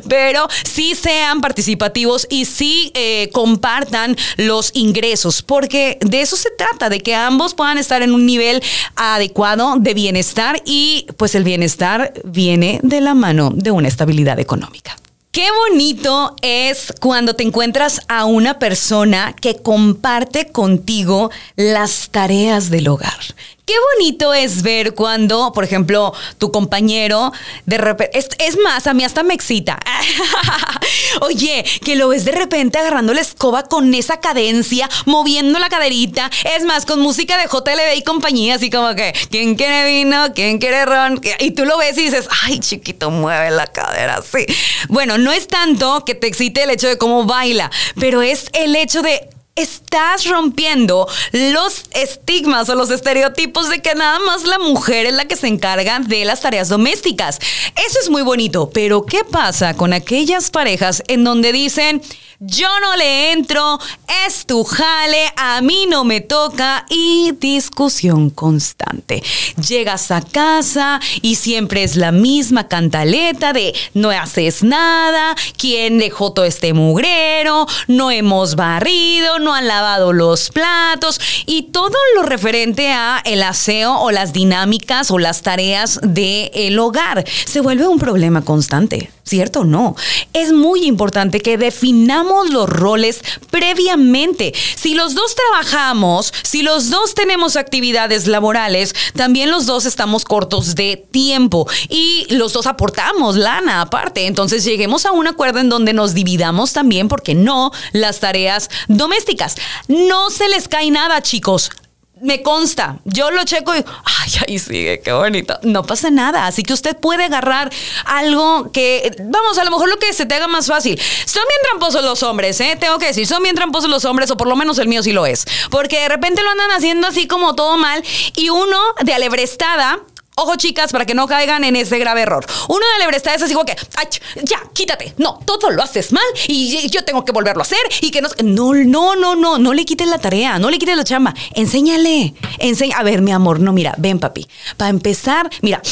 pero 0.08 0.48
sí 0.64 0.94
sean 0.94 1.40
participativos 1.40 2.26
y 2.30 2.46
sí 2.46 2.90
eh, 2.94 3.28
compartan 3.32 4.16
los 4.36 4.70
ingresos, 4.74 5.42
porque 5.42 5.98
de 6.00 6.22
eso 6.22 6.36
se 6.36 6.50
trata, 6.50 6.88
de 6.88 7.00
que 7.00 7.14
ambos 7.14 7.54
puedan 7.54 7.78
estar 7.78 8.02
en 8.02 8.12
un 8.12 8.24
nivel 8.24 8.62
adecuado 8.96 9.76
de 9.78 9.94
bienestar 9.94 10.62
y 10.64 11.06
pues 11.16 11.34
el 11.34 11.44
bienestar 11.44 12.12
viene 12.24 12.80
de 12.82 13.00
la 13.00 13.14
mano 13.14 13.50
de 13.54 13.70
una 13.70 13.88
estabilidad 13.88 14.40
económica. 14.40 14.96
Qué 15.38 15.52
bonito 15.52 16.34
es 16.42 16.92
cuando 17.00 17.36
te 17.36 17.44
encuentras 17.44 18.00
a 18.08 18.24
una 18.24 18.58
persona 18.58 19.36
que 19.40 19.54
comparte 19.62 20.48
contigo 20.50 21.30
las 21.54 22.08
tareas 22.10 22.70
del 22.70 22.88
hogar. 22.88 23.20
Qué 23.64 23.74
bonito 23.96 24.34
es 24.34 24.62
ver 24.62 24.96
cuando, 24.96 25.52
por 25.52 25.62
ejemplo, 25.62 26.12
tu 26.38 26.50
compañero 26.50 27.32
de 27.66 27.78
repente, 27.78 28.18
es, 28.18 28.58
más, 28.64 28.88
a 28.88 28.94
mí 28.94 29.04
hasta 29.04 29.22
me 29.22 29.34
excita. 29.34 29.78
Oye, 31.20 31.64
que 31.84 31.96
lo 31.96 32.08
ves 32.08 32.24
de 32.24 32.32
repente 32.32 32.78
agarrando 32.78 33.14
la 33.14 33.20
escoba 33.20 33.64
con 33.64 33.92
esa 33.94 34.20
cadencia, 34.20 34.88
moviendo 35.06 35.58
la 35.58 35.68
caderita, 35.68 36.30
es 36.56 36.64
más, 36.64 36.86
con 36.86 37.00
música 37.00 37.38
de 37.38 37.44
JLB 37.44 37.96
y 37.96 38.02
compañía, 38.02 38.56
así 38.56 38.70
como 38.70 38.94
que, 38.94 39.12
¿quién 39.30 39.54
quiere 39.54 39.84
vino? 39.86 40.32
¿Quién 40.34 40.58
quiere 40.58 40.84
ron? 40.84 41.20
Y 41.40 41.52
tú 41.52 41.64
lo 41.64 41.78
ves 41.78 41.96
y 41.98 42.02
dices, 42.02 42.28
ay, 42.44 42.60
chiquito, 42.60 43.10
mueve 43.10 43.50
la 43.50 43.66
cadera 43.66 44.16
así. 44.16 44.46
Bueno, 44.88 45.18
no 45.18 45.32
es 45.32 45.48
tanto 45.48 46.04
que 46.04 46.14
te 46.14 46.26
excite 46.26 46.62
el 46.62 46.70
hecho 46.70 46.88
de 46.88 46.98
cómo 46.98 47.24
baila, 47.24 47.70
pero 47.98 48.22
es 48.22 48.50
el 48.52 48.76
hecho 48.76 49.02
de 49.02 49.28
estás 49.58 50.26
rompiendo 50.26 51.08
los 51.32 51.84
estigmas 51.92 52.68
o 52.68 52.74
los 52.74 52.90
estereotipos 52.90 53.68
de 53.68 53.80
que 53.80 53.94
nada 53.94 54.18
más 54.20 54.44
la 54.44 54.58
mujer 54.58 55.06
es 55.06 55.14
la 55.14 55.26
que 55.26 55.36
se 55.36 55.48
encarga 55.48 55.98
de 56.00 56.24
las 56.24 56.40
tareas 56.40 56.68
domésticas. 56.68 57.38
Eso 57.38 57.98
es 58.02 58.10
muy 58.10 58.22
bonito, 58.22 58.70
pero 58.70 59.04
¿qué 59.04 59.24
pasa 59.24 59.74
con 59.74 59.92
aquellas 59.92 60.50
parejas 60.50 61.02
en 61.08 61.24
donde 61.24 61.52
dicen, 61.52 62.02
yo 62.40 62.68
no 62.80 62.94
le 62.96 63.32
entro, 63.32 63.80
es 64.26 64.46
tu 64.46 64.62
jale, 64.62 65.32
a 65.36 65.60
mí 65.60 65.86
no 65.88 66.04
me 66.04 66.20
toca 66.20 66.86
y 66.88 67.32
discusión 67.32 68.30
constante. 68.30 69.24
Llegas 69.66 70.12
a 70.12 70.20
casa 70.20 71.00
y 71.20 71.34
siempre 71.34 71.82
es 71.82 71.96
la 71.96 72.12
misma 72.12 72.68
cantaleta 72.68 73.52
de 73.52 73.74
no 73.94 74.10
haces 74.10 74.62
nada, 74.62 75.34
quién 75.56 75.98
dejó 75.98 76.32
todo 76.32 76.44
este 76.44 76.74
mugrero, 76.74 77.66
no 77.88 78.12
hemos 78.12 78.54
barrido, 78.54 79.40
no 79.40 79.52
han 79.52 79.66
lavado 79.66 80.12
los 80.12 80.50
platos 80.50 81.20
y 81.44 81.62
todo 81.72 81.96
lo 82.14 82.22
referente 82.22 82.92
a 82.92 83.20
el 83.24 83.42
aseo 83.42 83.98
o 83.98 84.12
las 84.12 84.32
dinámicas 84.32 85.10
o 85.10 85.18
las 85.18 85.42
tareas 85.42 85.98
del 86.04 86.78
hogar 86.78 87.24
se 87.46 87.60
vuelve 87.60 87.88
un 87.88 87.98
problema 87.98 88.42
constante. 88.42 89.10
¿Cierto 89.28 89.60
o 89.60 89.64
no? 89.64 89.94
Es 90.32 90.52
muy 90.52 90.86
importante 90.86 91.40
que 91.40 91.58
definamos 91.58 92.48
los 92.48 92.66
roles 92.66 93.20
previamente. 93.50 94.54
Si 94.74 94.94
los 94.94 95.14
dos 95.14 95.34
trabajamos, 95.34 96.32
si 96.42 96.62
los 96.62 96.88
dos 96.88 97.14
tenemos 97.14 97.56
actividades 97.56 98.26
laborales, 98.26 98.94
también 99.14 99.50
los 99.50 99.66
dos 99.66 99.84
estamos 99.84 100.24
cortos 100.24 100.74
de 100.76 100.96
tiempo 101.10 101.68
y 101.90 102.26
los 102.30 102.54
dos 102.54 102.66
aportamos 102.66 103.36
lana 103.36 103.82
aparte. 103.82 104.26
Entonces 104.26 104.64
lleguemos 104.64 105.04
a 105.04 105.12
un 105.12 105.26
acuerdo 105.26 105.58
en 105.58 105.68
donde 105.68 105.92
nos 105.92 106.14
dividamos 106.14 106.72
también, 106.72 107.08
porque 107.08 107.34
no, 107.34 107.70
las 107.92 108.20
tareas 108.20 108.70
domésticas. 108.86 109.56
No 109.88 110.30
se 110.30 110.48
les 110.48 110.68
cae 110.68 110.90
nada, 110.90 111.20
chicos 111.20 111.70
me 112.20 112.42
consta, 112.42 112.98
yo 113.04 113.30
lo 113.30 113.44
checo 113.44 113.74
y, 113.74 113.78
ay, 113.78 114.32
ahí 114.46 114.58
sigue, 114.58 115.00
qué 115.00 115.12
bonito. 115.12 115.58
No 115.62 115.82
pasa 115.84 116.10
nada, 116.10 116.46
así 116.46 116.62
que 116.62 116.72
usted 116.72 116.96
puede 116.96 117.24
agarrar 117.24 117.70
algo 118.04 118.70
que, 118.72 119.14
vamos, 119.20 119.58
a 119.58 119.64
lo 119.64 119.70
mejor 119.70 119.88
lo 119.88 119.96
que 119.98 120.12
se 120.12 120.26
te 120.26 120.34
haga 120.34 120.48
más 120.48 120.66
fácil. 120.66 120.98
Son 120.98 121.42
bien 121.48 121.60
tramposos 121.70 122.04
los 122.04 122.22
hombres, 122.22 122.60
¿eh? 122.60 122.76
Tengo 122.78 122.98
que 122.98 123.06
decir, 123.06 123.26
son 123.26 123.42
bien 123.42 123.54
tramposos 123.54 123.90
los 123.90 124.04
hombres, 124.04 124.30
o 124.30 124.36
por 124.36 124.48
lo 124.48 124.56
menos 124.56 124.78
el 124.78 124.88
mío 124.88 125.02
sí 125.02 125.12
lo 125.12 125.26
es. 125.26 125.46
Porque 125.70 126.00
de 126.00 126.08
repente 126.08 126.42
lo 126.42 126.50
andan 126.50 126.70
haciendo 126.72 127.08
así 127.08 127.26
como 127.26 127.54
todo 127.54 127.76
mal 127.76 128.02
y 128.36 128.50
uno 128.50 128.78
de 129.02 129.14
alebrestada 129.14 130.00
Ojo, 130.40 130.54
chicas, 130.54 130.92
para 130.92 131.04
que 131.04 131.16
no 131.16 131.26
caigan 131.26 131.64
en 131.64 131.74
ese 131.74 131.98
grave 131.98 132.20
error. 132.20 132.46
Uno 132.68 132.78
de 132.92 132.98
lebresta 133.00 133.34
es 133.34 133.42
así 133.42 133.54
como 133.54 133.66
que, 133.66 133.74
Ay, 133.96 134.06
ya, 134.44 134.62
quítate. 134.72 135.12
No, 135.16 135.40
todo 135.44 135.70
lo 135.70 135.82
haces 135.82 136.12
mal 136.12 136.22
y 136.46 136.88
yo 136.90 137.02
tengo 137.04 137.24
que 137.24 137.32
volverlo 137.32 137.60
a 137.60 137.64
hacer 137.64 137.80
y 138.02 138.12
que 138.12 138.22
no. 138.22 138.28
No, 138.44 138.72
no, 138.72 139.16
no, 139.16 139.34
no, 139.34 139.58
no 139.58 139.74
le 139.74 139.84
quites 139.84 140.06
la 140.06 140.18
tarea, 140.18 140.60
no 140.60 140.70
le 140.70 140.78
quites 140.78 140.96
la 140.96 141.02
chamba. 141.02 141.34
Enséñale. 141.54 142.34
Enseña. 142.58 142.98
A 142.98 143.02
ver, 143.02 143.20
mi 143.20 143.32
amor, 143.32 143.58
no, 143.58 143.72
mira, 143.72 143.96
ven, 143.98 144.20
papi. 144.20 144.46
Para 144.76 144.90
empezar, 144.90 145.50
mira. 145.60 145.82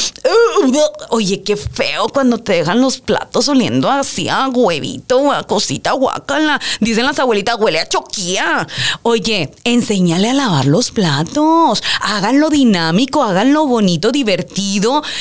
Oye, 1.09 1.43
qué 1.43 1.57
feo 1.57 2.07
cuando 2.07 2.37
te 2.37 2.53
dejan 2.53 2.79
los 2.79 2.99
platos 2.99 3.49
oliendo 3.49 3.91
así 3.91 4.29
a 4.29 4.47
huevito, 4.47 5.29
a 5.29 5.43
cosita 5.43 5.91
guacala. 5.91 6.61
Dicen 6.79 7.05
las 7.05 7.19
abuelitas, 7.19 7.57
huele 7.59 7.79
a 7.81 7.89
choquía. 7.89 8.65
Oye, 9.03 9.51
enséñale 9.65 10.29
a 10.29 10.33
lavar 10.33 10.65
los 10.67 10.91
platos. 10.91 11.83
Háganlo 11.99 12.49
dinámico, 12.49 13.23
háganlo 13.23 13.67
bonito, 13.67 14.09
divertido 14.09 14.36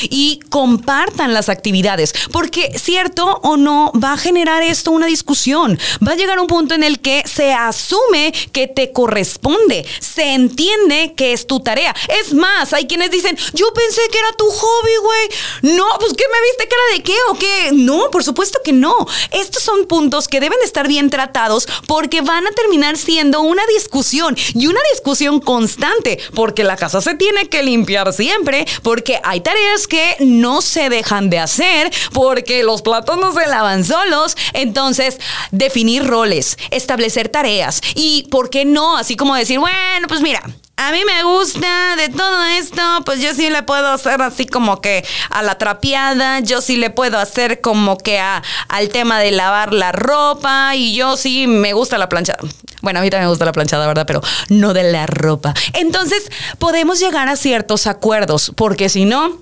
y 0.03 0.41
compartan 0.51 1.35
las 1.35 1.49
actividades. 1.49 2.13
Porque 2.33 2.73
cierto 2.79 3.41
o 3.43 3.57
no, 3.57 3.93
va 3.93 4.13
a 4.13 4.17
generar 4.17 4.63
esto 4.63 4.91
una 4.91 5.07
discusión. 5.07 5.79
Va 6.07 6.13
a 6.13 6.17
llegar 6.17 6.39
un 6.39 6.47
punto 6.47 6.75
en 6.75 6.83
el 6.83 7.01
que 7.01 7.23
se 7.27 7.53
asume 7.53 8.33
que 8.53 8.67
te 8.67 8.93
corresponde. 8.93 9.87
Se 10.01 10.35
entiende 10.35 11.15
que 11.17 11.33
es 11.33 11.47
tu 11.47 11.61
tarea. 11.61 11.95
Es 12.21 12.33
más, 12.33 12.73
hay 12.73 12.87
quienes 12.87 13.11
dicen, 13.11 13.37
yo 13.55 13.73
pensé 13.73 14.03
que 14.11 14.19
era 14.19 14.33
tu 14.33 14.47
hobby, 14.49 14.97
güey. 15.03 15.75
No, 15.77 15.87
pues 15.99 16.13
¿qué 16.15 16.25
me 16.33 16.41
viste 16.49 16.69
cara 16.69 16.83
de 16.95 17.03
qué 17.03 17.17
o 17.31 17.39
qué? 17.39 17.71
No, 17.73 18.11
por 18.11 18.25
supuesto 18.25 18.59
que 18.65 18.73
no. 18.73 18.95
Estos 19.31 19.63
son 19.63 19.87
puntos 19.87 20.29
que 20.29 20.41
deben 20.41 20.59
estar 20.65 20.89
bien 20.89 21.11
tratados 21.11 21.67
porque 21.87 22.21
van 22.21 22.47
a 22.47 22.51
terminar 22.53 22.97
siendo 22.97 23.43
una 23.43 23.63
discusión 23.75 24.37
y 24.55 24.67
una 24.67 24.81
discusión 24.93 25.41
constante 25.41 26.19
porque 26.35 26.65
la 26.65 26.77
casa 26.77 27.01
se 27.01 27.15
tiene 27.15 27.49
que 27.49 27.63
limpiar 27.63 28.13
siempre, 28.13 28.67
porque 28.83 29.06
que 29.07 29.21
hay 29.23 29.41
tareas 29.41 29.87
que 29.87 30.17
no 30.19 30.61
se 30.61 30.91
dejan 30.91 31.31
de 31.31 31.39
hacer 31.39 31.93
porque 32.13 32.65
los 32.65 32.83
platos 32.83 33.17
no 33.17 33.33
se 33.33 33.47
lavan 33.47 33.85
solos. 33.85 34.37
Entonces, 34.53 35.19
definir 35.53 36.05
roles, 36.05 36.59
establecer 36.73 37.29
tareas 37.29 37.81
y, 37.95 38.27
¿por 38.31 38.51
qué 38.51 38.65
no? 38.65 38.97
Así 38.97 39.15
como 39.15 39.37
decir, 39.37 39.61
bueno, 39.61 40.09
pues 40.09 40.21
mira, 40.21 40.43
a 40.77 40.93
mí 40.93 41.01
me 41.07 41.23
gusta 41.23 41.97
de 41.97 42.11
todo 42.11 42.45
esto, 42.45 42.83
pues 43.07 43.21
yo 43.21 43.33
sí 43.35 43.49
le 43.49 43.63
puedo 43.63 43.89
hacer 43.89 44.21
así 44.21 44.47
como 44.47 44.83
que 44.83 45.05
a 45.31 45.43
la 45.43 45.57
trapeada, 45.57 46.41
yo 46.41 46.61
sí 46.61 46.77
le 46.77 46.91
puedo 46.91 47.19
hacer 47.19 47.63
como 47.63 47.97
que 47.97 48.19
a, 48.19 48.43
al 48.69 48.91
tema 48.91 49.19
de 49.19 49.31
lavar 49.31 49.73
la 49.73 49.93
ropa 49.93 50.77
y 50.77 50.95
yo 50.95 51.17
sí 51.17 51.47
me 51.47 51.73
gusta 51.73 51.97
la 51.97 52.11
planchada. 52.11 52.41
Bueno, 52.83 53.01
a 53.01 53.03
mí 53.03 53.09
también 53.09 53.25
me 53.25 53.31
gusta 53.31 53.47
la 53.47 53.53
planchada, 53.53 53.87
¿verdad? 53.87 54.05
Pero 54.07 54.21
no 54.51 54.75
de 54.75 54.83
la 54.85 55.07
ropa. 55.07 55.55
Entonces, 55.73 56.31
podemos 56.59 57.01
llegar 57.01 57.29
a 57.29 57.37
ciertos 57.37 57.87
acuerdos, 57.87 58.53
porque 58.55 58.91
si 58.91 59.07
no, 59.07 59.41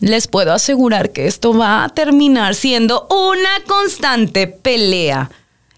les 0.00 0.28
puedo 0.28 0.54
asegurar 0.54 1.12
que 1.12 1.26
esto 1.26 1.56
va 1.56 1.84
a 1.84 1.88
terminar 1.90 2.54
siendo 2.54 3.06
una 3.10 3.64
constante 3.66 4.46
pelea. 4.46 5.30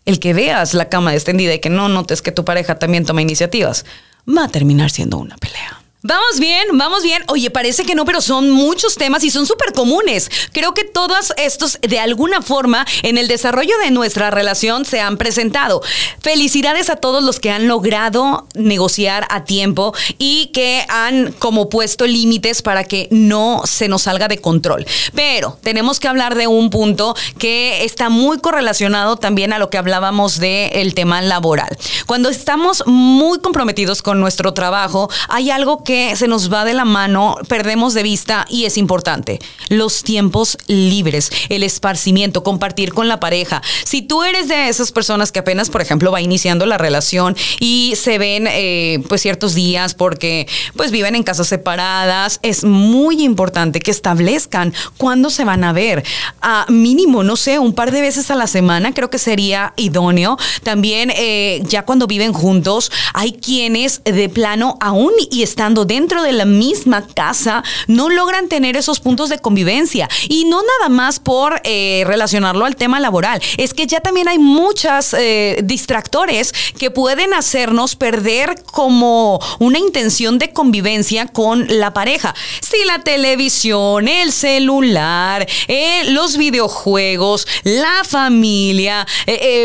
El 0.05 0.20
que 0.20 0.33
veas 0.33 0.75
la 0.75 0.88
cama 0.88 1.12
extendida 1.12 1.53
y 1.55 1.59
que 1.59 1.70
no 1.70 1.88
notes 1.88 2.22
que 2.22 2.31
tu 2.31 2.44
pareja 2.44 2.79
también 2.79 3.05
toma 3.05 3.22
iniciativas, 3.22 3.85
va 4.27 4.45
a 4.45 4.49
terminar 4.49 4.91
siendo 4.91 5.19
una 5.19 5.37
pelea. 5.37 5.83
Vamos 6.09 6.38
bien, 6.38 6.69
vamos 6.75 7.03
bien. 7.03 7.25
Oye, 7.27 7.51
parece 7.51 7.85
que 7.85 7.97
no, 7.97 8.05
pero 8.05 8.21
son 8.21 8.49
muchos 8.49 8.95
temas 8.95 9.25
y 9.25 9.31
son 9.33 9.45
súper 9.45 9.73
comunes. 9.73 10.31
Creo 10.53 10.73
que 10.73 10.85
todos 10.85 11.33
estos, 11.37 11.81
de 11.81 11.99
alguna 11.99 12.42
forma, 12.42 12.87
en 13.03 13.19
el 13.19 13.27
desarrollo 13.27 13.77
de 13.83 13.90
nuestra 13.90 14.31
relación 14.31 14.85
se 14.85 15.01
han 15.01 15.16
presentado. 15.16 15.83
Felicidades 16.21 16.90
a 16.90 16.97
todos 16.97 17.25
los 17.25 17.40
que 17.40 17.51
han 17.51 17.66
logrado 17.66 18.47
negociar 18.55 19.27
a 19.31 19.42
tiempo 19.42 19.95
y 20.16 20.53
que 20.53 20.87
han 20.88 21.33
como 21.33 21.69
puesto 21.69 22.07
límites 22.07 22.62
para 22.62 22.85
que 22.85 23.09
no 23.11 23.62
se 23.64 23.88
nos 23.88 24.03
salga 24.03 24.29
de 24.29 24.38
control. 24.38 24.87
Pero 25.12 25.59
tenemos 25.61 25.99
que 25.99 26.07
hablar 26.07 26.37
de 26.37 26.47
un 26.47 26.71
punto 26.71 27.16
que 27.37 27.83
está 27.85 28.11
muy 28.11 28.38
correlacionado 28.38 29.16
también 29.16 29.53
a 29.53 29.59
lo 29.59 29.71
que 29.71 29.79
hablábamos 29.79 30.38
del 30.38 30.95
tema 30.95 31.21
laboral. 31.21 31.77
Cuando 32.07 32.29
estamos 32.29 32.85
muy 32.87 33.40
comprometidos 33.40 34.03
con 34.03 34.21
nuestro 34.21 34.55
trabajo, 34.55 35.11
hay 35.29 35.51
algo 35.51 35.83
que 35.83 35.95
se 36.14 36.28
nos 36.28 36.52
va 36.52 36.64
de 36.64 36.74
la 36.74 36.85
mano, 36.85 37.37
perdemos 37.48 37.94
de 37.94 38.02
vista 38.02 38.46
y 38.48 38.64
es 38.64 38.76
importante. 38.76 39.38
Los 39.68 40.02
tiempos 40.02 40.59
libres, 40.66 41.30
el 41.48 41.62
esparcimiento, 41.62 42.42
compartir 42.42 42.92
con 42.92 43.09
la 43.09 43.20
pareja. 43.20 43.62
Si 43.85 44.02
tú 44.02 44.22
eres 44.22 44.48
de 44.48 44.68
esas 44.68 44.92
personas 44.92 45.32
que 45.32 45.38
apenas, 45.38 45.70
por 45.70 45.80
ejemplo, 45.80 46.11
va 46.11 46.20
iniciando 46.20 46.66
la 46.66 46.78
relación 46.78 47.37
y 47.61 47.94
se 47.96 48.18
ven 48.18 48.46
eh, 48.48 49.02
pues 49.09 49.20
ciertos 49.20 49.54
días 49.54 49.94
porque 49.94 50.46
pues 50.76 50.90
viven 50.90 51.14
en 51.14 51.22
casas 51.22 51.48
separadas, 51.48 52.38
es 52.42 52.64
muy 52.64 53.22
importante 53.22 53.80
que 53.80 53.90
establezcan 53.90 54.72
cuándo 54.96 55.30
se 55.30 55.44
van 55.44 55.64
a 55.64 55.72
ver. 55.72 56.04
A 56.40 56.66
mínimo, 56.68 57.22
no 57.22 57.37
sé, 57.37 57.59
un 57.59 57.72
par 57.72 57.90
de 57.90 58.00
veces 58.00 58.30
a 58.30 58.35
la 58.35 58.46
semana 58.46 58.92
creo 58.92 59.11
que 59.11 59.18
sería 59.18 59.72
idóneo. 59.76 60.37
También 60.62 61.12
eh, 61.14 61.62
ya 61.68 61.85
cuando 61.85 62.06
viven 62.06 62.32
juntos, 62.32 62.90
hay 63.14 63.32
quienes 63.32 64.02
de 64.04 64.28
plano 64.28 64.76
aún 64.80 65.12
y 65.30 65.42
dentro 65.85 66.23
de 66.23 66.33
la 66.33 66.45
misma 66.45 67.07
casa 67.07 67.62
no 67.87 68.09
logran 68.09 68.49
tener 68.49 68.77
esos 68.77 69.01
puntos 69.01 69.29
de 69.29 69.39
convivencia. 69.39 70.09
Y 70.29 70.45
no 70.45 70.62
nada 70.62 70.89
más 70.89 71.19
por 71.19 71.61
eh, 71.65 72.05
relacionarlo 72.07 72.65
al 72.65 72.77
tema 72.77 73.01
laboral, 73.01 73.41
es 73.57 73.75
que 73.75 73.87
ya 73.87 74.01
también 74.01 74.29
hay 74.29 74.39
muchas 74.39 75.15
eh, 75.15 75.61
distractores 75.65 76.53
que 76.79 76.91
pueden 76.91 77.35
hacernos 77.35 77.97
perder 77.97 78.62
como 78.65 79.41
una 79.59 79.79
intención 79.79 80.39
de 80.39 80.53
convivencia 80.53 81.27
con 81.27 81.67
la 81.69 81.93
pareja. 81.93 82.35
Si 82.61 82.85
la 82.85 83.01
televisión, 83.01 84.09
el 84.09 84.33
celular, 84.33 85.47
eh, 85.69 86.03
los 86.11 86.37
videojuegos, 86.37 87.47
la 87.65 88.05
familia, 88.05 89.07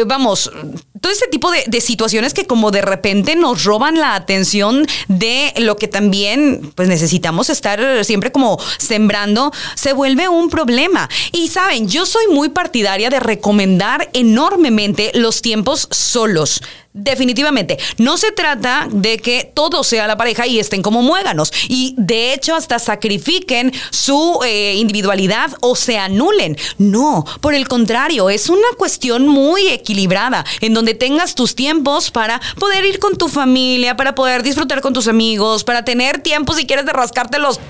vamos, 0.06 0.52
todo 1.02 1.12
ese 1.12 1.28
tipo 1.28 1.52
de, 1.52 1.82
situaciones 1.82 2.34
que 2.34 2.46
como 2.46 2.70
de 2.70 2.84
repente 2.84 3.36
nos 3.36 3.64
roban 3.64 4.00
la 4.00 4.14
atención 4.14 4.86
de 5.08 5.52
lo 5.58 5.76
que 5.76 5.88
también 5.88 6.72
pues 6.76 6.88
necesitamos 6.88 7.50
estar 7.50 8.06
siempre 8.06 8.32
como 8.32 8.60
sembrando, 8.78 9.52
se 9.76 9.94
vuelve 9.94 10.30
un 10.30 10.50
problema. 10.50 11.10
Y 11.32 11.48
saben, 11.48 11.90
yo 11.90 12.06
soy 12.06 12.28
muy 12.28 12.50
partidaria 12.50 13.10
de 13.10 13.20
recomendar 13.20 14.10
enormemente 14.14 15.12
los 15.16 15.42
tiempos 15.42 15.88
solos. 15.90 16.62
Definitivamente, 16.94 17.80
no 18.00 18.18
se 18.18 18.34
trata 18.34 18.90
de 18.92 19.18
que 19.18 19.50
todo 19.54 19.82
sea 19.82 20.08
la 20.08 20.18
pareja 20.18 20.46
y 20.46 20.60
estén 20.60 20.82
como 20.82 21.02
muéganos 21.02 21.54
y 21.70 21.96
de 21.98 22.34
hecho 22.34 22.54
hasta 22.54 22.80
sacrifiquen 22.80 23.72
su 23.92 24.42
eh, 24.46 24.76
individualidad 24.76 25.52
o 25.62 25.78
se 25.78 25.98
anulen. 25.98 26.58
No, 26.78 27.26
por 27.40 27.56
el 27.56 27.70
contrario, 27.70 28.30
es 28.30 28.50
una 28.50 28.68
cuestión 28.78 29.26
muy 29.26 29.70
equilibrada 29.70 30.44
en 30.60 30.74
donde 30.74 30.94
tengas 30.94 31.34
tus 31.34 31.56
tiempos 31.56 32.12
para 32.12 32.42
poder 32.60 32.84
ir 32.84 33.00
con 33.00 33.18
tu 33.18 33.30
familia, 33.30 33.96
para 33.96 34.14
poder 34.14 34.44
disfrutar 34.44 34.82
con 34.82 34.94
tus 34.94 35.08
amigos, 35.08 35.64
para 35.64 35.86
tener 35.86 36.20
tiempo 36.20 36.54
si 36.54 36.68
quieres 36.68 36.86
de 36.86 36.92
rascarte 36.92 37.40
los 37.40 37.62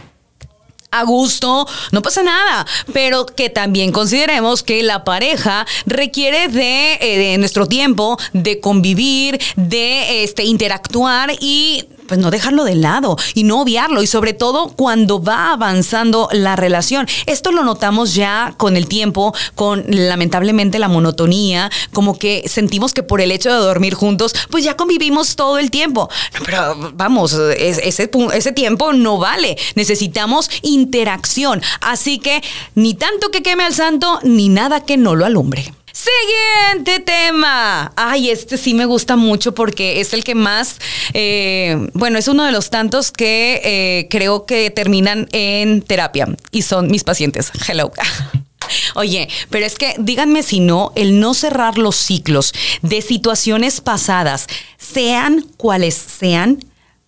a 0.92 1.04
gusto, 1.04 1.66
no 1.92 2.02
pasa 2.02 2.22
nada, 2.22 2.66
pero 2.92 3.26
que 3.26 3.50
también 3.50 3.92
consideremos 3.92 4.62
que 4.62 4.84
la 4.84 5.04
pareja 5.06 5.66
requiere 5.86 6.50
de, 6.50 6.94
eh, 6.96 7.18
de 7.18 7.38
nuestro 7.38 7.66
tiempo, 7.66 8.18
de 8.34 8.60
convivir, 8.60 9.40
de 9.56 10.24
este, 10.24 10.44
interactuar 10.44 11.32
y 11.40 11.86
pues 12.12 12.20
no 12.20 12.30
dejarlo 12.30 12.66
de 12.66 12.76
lado 12.76 13.16
y 13.36 13.46
no 13.46 13.62
obviarlo 13.62 14.02
y 14.02 14.08
sobre 14.08 14.34
todo 14.34 14.68
cuando 14.76 15.24
va 15.24 15.54
avanzando 15.54 16.28
la 16.34 16.58
relación. 16.58 17.08
Esto 17.26 17.54
lo 17.54 17.64
notamos 17.64 18.16
ya 18.16 18.54
con 18.58 18.76
el 18.76 18.90
tiempo, 18.90 19.34
con 19.56 19.86
lamentablemente 19.88 20.78
la 20.78 20.90
monotonía, 20.90 21.72
como 21.94 22.20
que 22.20 22.44
sentimos 22.50 22.92
que 22.92 23.02
por 23.02 23.22
el 23.22 23.32
hecho 23.32 23.50
de 23.50 23.56
dormir 23.56 23.94
juntos, 23.94 24.36
pues 24.50 24.66
ya 24.66 24.76
convivimos 24.76 25.38
todo 25.38 25.58
el 25.58 25.72
tiempo. 25.72 26.10
pero 26.46 26.92
vamos, 26.96 27.32
ese, 27.32 28.12
ese 28.34 28.52
tiempo 28.52 28.92
no 28.92 29.18
vale. 29.18 29.58
Necesitamos 29.76 30.50
interacción. 30.64 31.62
Así 31.80 32.20
que 32.20 32.44
ni 32.76 32.94
tanto 32.94 33.32
que 33.32 33.42
queme 33.42 33.64
al 33.64 33.74
santo, 33.74 34.20
ni 34.24 34.50
nada 34.50 34.84
que 34.84 34.98
no 34.98 35.16
lo 35.16 35.26
alumbre. 35.26 35.72
Siguiente 35.94 37.00
tema. 37.00 37.92
Ay, 37.96 38.30
este 38.30 38.58
sí 38.58 38.74
me 38.74 38.86
gusta 38.86 39.16
mucho 39.16 39.54
porque 39.54 40.00
es 40.00 40.14
el 40.14 40.24
que 40.24 40.36
más, 40.36 40.78
eh, 41.14 41.90
bueno, 41.94 42.18
es 42.18 42.28
uno 42.28 42.46
de 42.46 42.52
los 42.52 42.70
tantos 42.70 43.12
que 43.12 43.62
eh, 43.64 44.08
creo 44.10 44.46
que 44.46 44.70
terminan 44.72 45.28
en 45.32 45.82
terapia 45.82 46.28
y 46.52 46.62
son 46.62 46.90
mis 46.90 47.04
pacientes. 47.04 47.52
Hello. 47.68 47.92
Oye, 48.96 49.28
pero 49.50 49.66
es 49.66 49.76
que 49.76 49.96
díganme 50.00 50.44
si 50.44 50.60
no, 50.60 50.92
el 50.96 51.20
no 51.20 51.34
cerrar 51.34 51.78
los 51.78 51.96
ciclos 51.96 52.54
de 52.82 53.02
situaciones 53.02 53.82
pasadas, 53.82 54.48
sean 54.78 55.46
cuales 55.58 55.96
sean, 55.96 56.64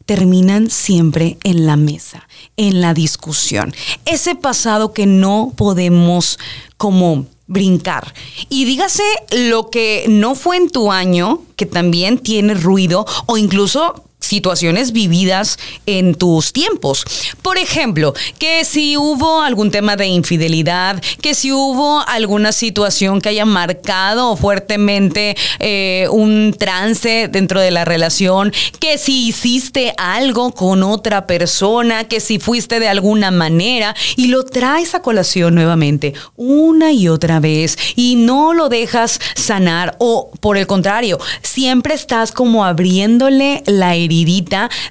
terminan 0.06 0.70
siempre 0.70 1.38
en 1.44 1.66
la 1.66 1.78
mesa, 1.78 2.28
en 2.58 2.82
la 2.82 2.94
discusión. 2.94 3.74
Ese 4.06 4.36
pasado 4.36 4.94
que 4.94 5.06
no 5.06 5.54
podemos 5.56 6.40
como 6.78 7.28
brincar. 7.48 8.14
Y 8.50 8.66
dígase 8.66 9.04
lo 9.32 9.70
que 9.70 10.06
no 10.08 10.36
fue 10.36 10.58
en 10.58 10.70
tu 10.70 10.92
año, 10.92 11.42
que 11.56 11.66
también 11.66 12.18
tiene 12.18 12.54
ruido, 12.54 13.06
o 13.26 13.38
incluso 13.38 14.04
situaciones 14.34 14.94
vividas 14.94 15.60
en 15.86 16.16
tus 16.16 16.54
tiempos. 16.54 17.06
Por 17.44 17.60
ejemplo, 17.60 18.16
que 18.40 18.66
si 18.66 18.98
hubo 18.98 19.44
algún 19.44 19.70
tema 19.70 19.96
de 19.96 20.08
infidelidad, 20.08 21.00
que 21.22 21.36
si 21.36 21.52
hubo 21.52 22.04
alguna 22.08 22.52
situación 22.52 23.22
que 23.22 23.30
haya 23.30 23.46
marcado 23.46 24.36
fuertemente 24.36 25.36
eh, 25.60 26.08
un 26.10 26.56
trance 26.58 27.28
dentro 27.28 27.62
de 27.62 27.70
la 27.70 27.86
relación, 27.86 28.52
que 28.80 28.98
si 28.98 29.28
hiciste 29.28 29.94
algo 29.98 30.52
con 30.52 30.82
otra 30.82 31.28
persona, 31.28 32.06
que 32.06 32.20
si 32.20 32.40
fuiste 32.40 32.80
de 32.80 32.88
alguna 32.88 33.30
manera 33.30 33.96
y 34.16 34.30
lo 34.30 34.46
traes 34.46 34.96
a 34.96 35.04
colación 35.04 35.54
nuevamente 35.54 36.16
una 36.38 36.92
y 36.92 37.08
otra 37.08 37.40
vez 37.40 37.78
y 37.96 38.16
no 38.16 38.56
lo 38.56 38.68
dejas 38.70 39.20
sanar 39.36 39.96
o 40.00 40.32
por 40.40 40.58
el 40.58 40.66
contrario, 40.66 41.20
siempre 41.44 41.94
estás 41.94 42.32
como 42.32 42.66
abriéndole 42.66 43.62
la 43.68 43.94
herida 43.94 44.23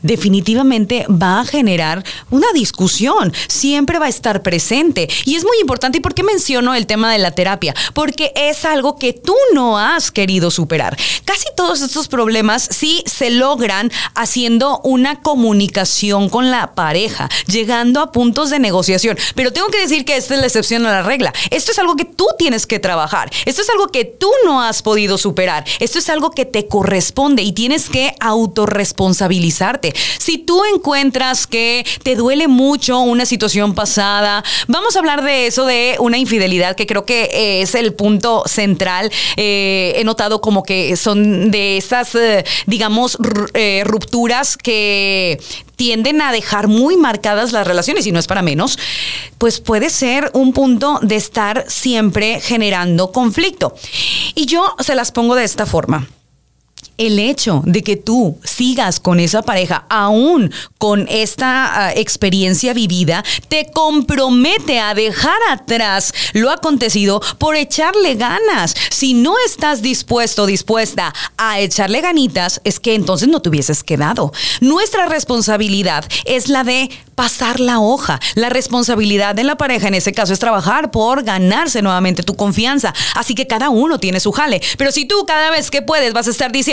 definitivamente 0.02 1.06
va 1.08 1.40
a 1.40 1.44
generar 1.44 2.04
una 2.30 2.46
discusión, 2.52 3.32
siempre 3.48 3.98
va 3.98 4.06
a 4.06 4.08
estar 4.08 4.42
presente. 4.42 5.08
Y 5.24 5.36
es 5.36 5.44
muy 5.44 5.58
importante, 5.60 5.98
¿y 5.98 6.00
por 6.00 6.14
qué 6.14 6.22
menciono 6.22 6.74
el 6.74 6.86
tema 6.86 7.12
de 7.12 7.18
la 7.18 7.30
terapia? 7.30 7.74
Porque 7.94 8.32
es 8.34 8.64
algo 8.64 8.96
que 8.96 9.12
tú 9.12 9.34
no 9.54 9.78
has 9.78 10.10
querido 10.10 10.50
superar. 10.50 10.96
Casi 11.24 11.44
todos 11.56 11.80
estos 11.82 12.08
problemas 12.08 12.68
sí 12.70 13.02
se 13.06 13.30
logran 13.30 13.90
haciendo 14.14 14.80
una 14.84 15.20
comunicación 15.20 16.28
con 16.28 16.50
la 16.50 16.74
pareja, 16.74 17.28
llegando 17.46 18.00
a 18.00 18.12
puntos 18.12 18.50
de 18.50 18.58
negociación. 18.58 19.16
Pero 19.34 19.52
tengo 19.52 19.68
que 19.68 19.80
decir 19.80 20.04
que 20.04 20.16
esta 20.16 20.34
es 20.34 20.40
la 20.40 20.46
excepción 20.46 20.86
a 20.86 20.92
la 20.92 21.02
regla. 21.02 21.32
Esto 21.50 21.72
es 21.72 21.78
algo 21.78 21.96
que 21.96 22.04
tú 22.04 22.26
tienes 22.38 22.66
que 22.66 22.78
trabajar. 22.78 23.30
Esto 23.44 23.62
es 23.62 23.70
algo 23.70 23.88
que 23.88 24.04
tú 24.04 24.30
no 24.44 24.62
has 24.62 24.82
podido 24.82 25.18
superar. 25.18 25.64
Esto 25.80 25.98
es 25.98 26.08
algo 26.08 26.30
que 26.30 26.44
te 26.44 26.66
corresponde 26.66 27.42
y 27.42 27.52
tienes 27.52 27.88
que 27.88 28.14
autorresponsabilizar 28.20 29.21
si 30.18 30.38
tú 30.38 30.62
encuentras 30.72 31.46
que 31.46 31.84
te 32.02 32.16
duele 32.16 32.48
mucho 32.48 33.00
una 33.00 33.26
situación 33.26 33.74
pasada, 33.74 34.44
vamos 34.68 34.96
a 34.96 34.98
hablar 34.98 35.22
de 35.24 35.46
eso, 35.46 35.64
de 35.64 35.96
una 35.98 36.18
infidelidad, 36.18 36.76
que 36.76 36.86
creo 36.86 37.04
que 37.04 37.62
es 37.62 37.74
el 37.74 37.94
punto 37.94 38.42
central. 38.46 39.10
Eh, 39.36 39.94
he 39.96 40.04
notado 40.04 40.40
como 40.40 40.62
que 40.62 40.96
son 40.96 41.50
de 41.50 41.76
esas, 41.76 42.14
eh, 42.14 42.44
digamos, 42.66 43.18
eh, 43.54 43.82
rupturas 43.84 44.56
que 44.56 45.40
tienden 45.76 46.22
a 46.22 46.32
dejar 46.32 46.68
muy 46.68 46.96
marcadas 46.96 47.52
las 47.52 47.66
relaciones 47.66 48.06
y 48.06 48.12
no 48.12 48.18
es 48.18 48.26
para 48.26 48.42
menos, 48.42 48.78
pues 49.38 49.60
puede 49.60 49.90
ser 49.90 50.30
un 50.34 50.52
punto 50.52 51.00
de 51.02 51.16
estar 51.16 51.64
siempre 51.68 52.40
generando 52.40 53.10
conflicto. 53.10 53.74
Y 54.34 54.46
yo 54.46 54.76
se 54.80 54.94
las 54.94 55.10
pongo 55.12 55.34
de 55.34 55.44
esta 55.44 55.66
forma 55.66 56.08
el 56.98 57.18
hecho 57.18 57.62
de 57.64 57.82
que 57.82 57.96
tú 57.96 58.38
sigas 58.44 59.00
con 59.00 59.20
esa 59.20 59.42
pareja, 59.42 59.86
aún 59.88 60.52
con 60.78 61.06
esta 61.08 61.86
ah, 61.86 61.92
experiencia 61.94 62.74
vivida, 62.74 63.24
te 63.48 63.70
compromete 63.72 64.78
a 64.78 64.94
dejar 64.94 65.38
atrás 65.50 66.12
lo 66.32 66.50
acontecido 66.50 67.20
por 67.38 67.56
echarle 67.56 68.14
ganas. 68.14 68.74
Si 68.90 69.14
no 69.14 69.34
estás 69.46 69.82
dispuesto 69.82 70.46
dispuesta 70.46 71.12
a 71.36 71.60
echarle 71.60 72.00
ganitas, 72.00 72.60
es 72.64 72.78
que 72.78 72.94
entonces 72.94 73.28
no 73.28 73.40
te 73.40 73.48
hubieses 73.48 73.82
quedado. 73.82 74.32
Nuestra 74.60 75.06
responsabilidad 75.06 76.04
es 76.24 76.48
la 76.48 76.64
de 76.64 76.90
pasar 77.14 77.60
la 77.60 77.78
hoja. 77.80 78.20
La 78.34 78.48
responsabilidad 78.48 79.34
de 79.34 79.44
la 79.44 79.56
pareja 79.56 79.88
en 79.88 79.94
ese 79.94 80.12
caso 80.12 80.32
es 80.32 80.38
trabajar 80.38 80.90
por 80.90 81.22
ganarse 81.22 81.82
nuevamente 81.82 82.22
tu 82.22 82.34
confianza. 82.34 82.94
Así 83.14 83.34
que 83.34 83.46
cada 83.46 83.70
uno 83.70 83.98
tiene 83.98 84.20
su 84.20 84.32
jale. 84.32 84.60
Pero 84.78 84.92
si 84.92 85.04
tú 85.04 85.24
cada 85.26 85.50
vez 85.50 85.70
que 85.70 85.82
puedes 85.82 86.12
vas 86.12 86.26
a 86.26 86.30
estar 86.30 86.50
diciendo, 86.50 86.71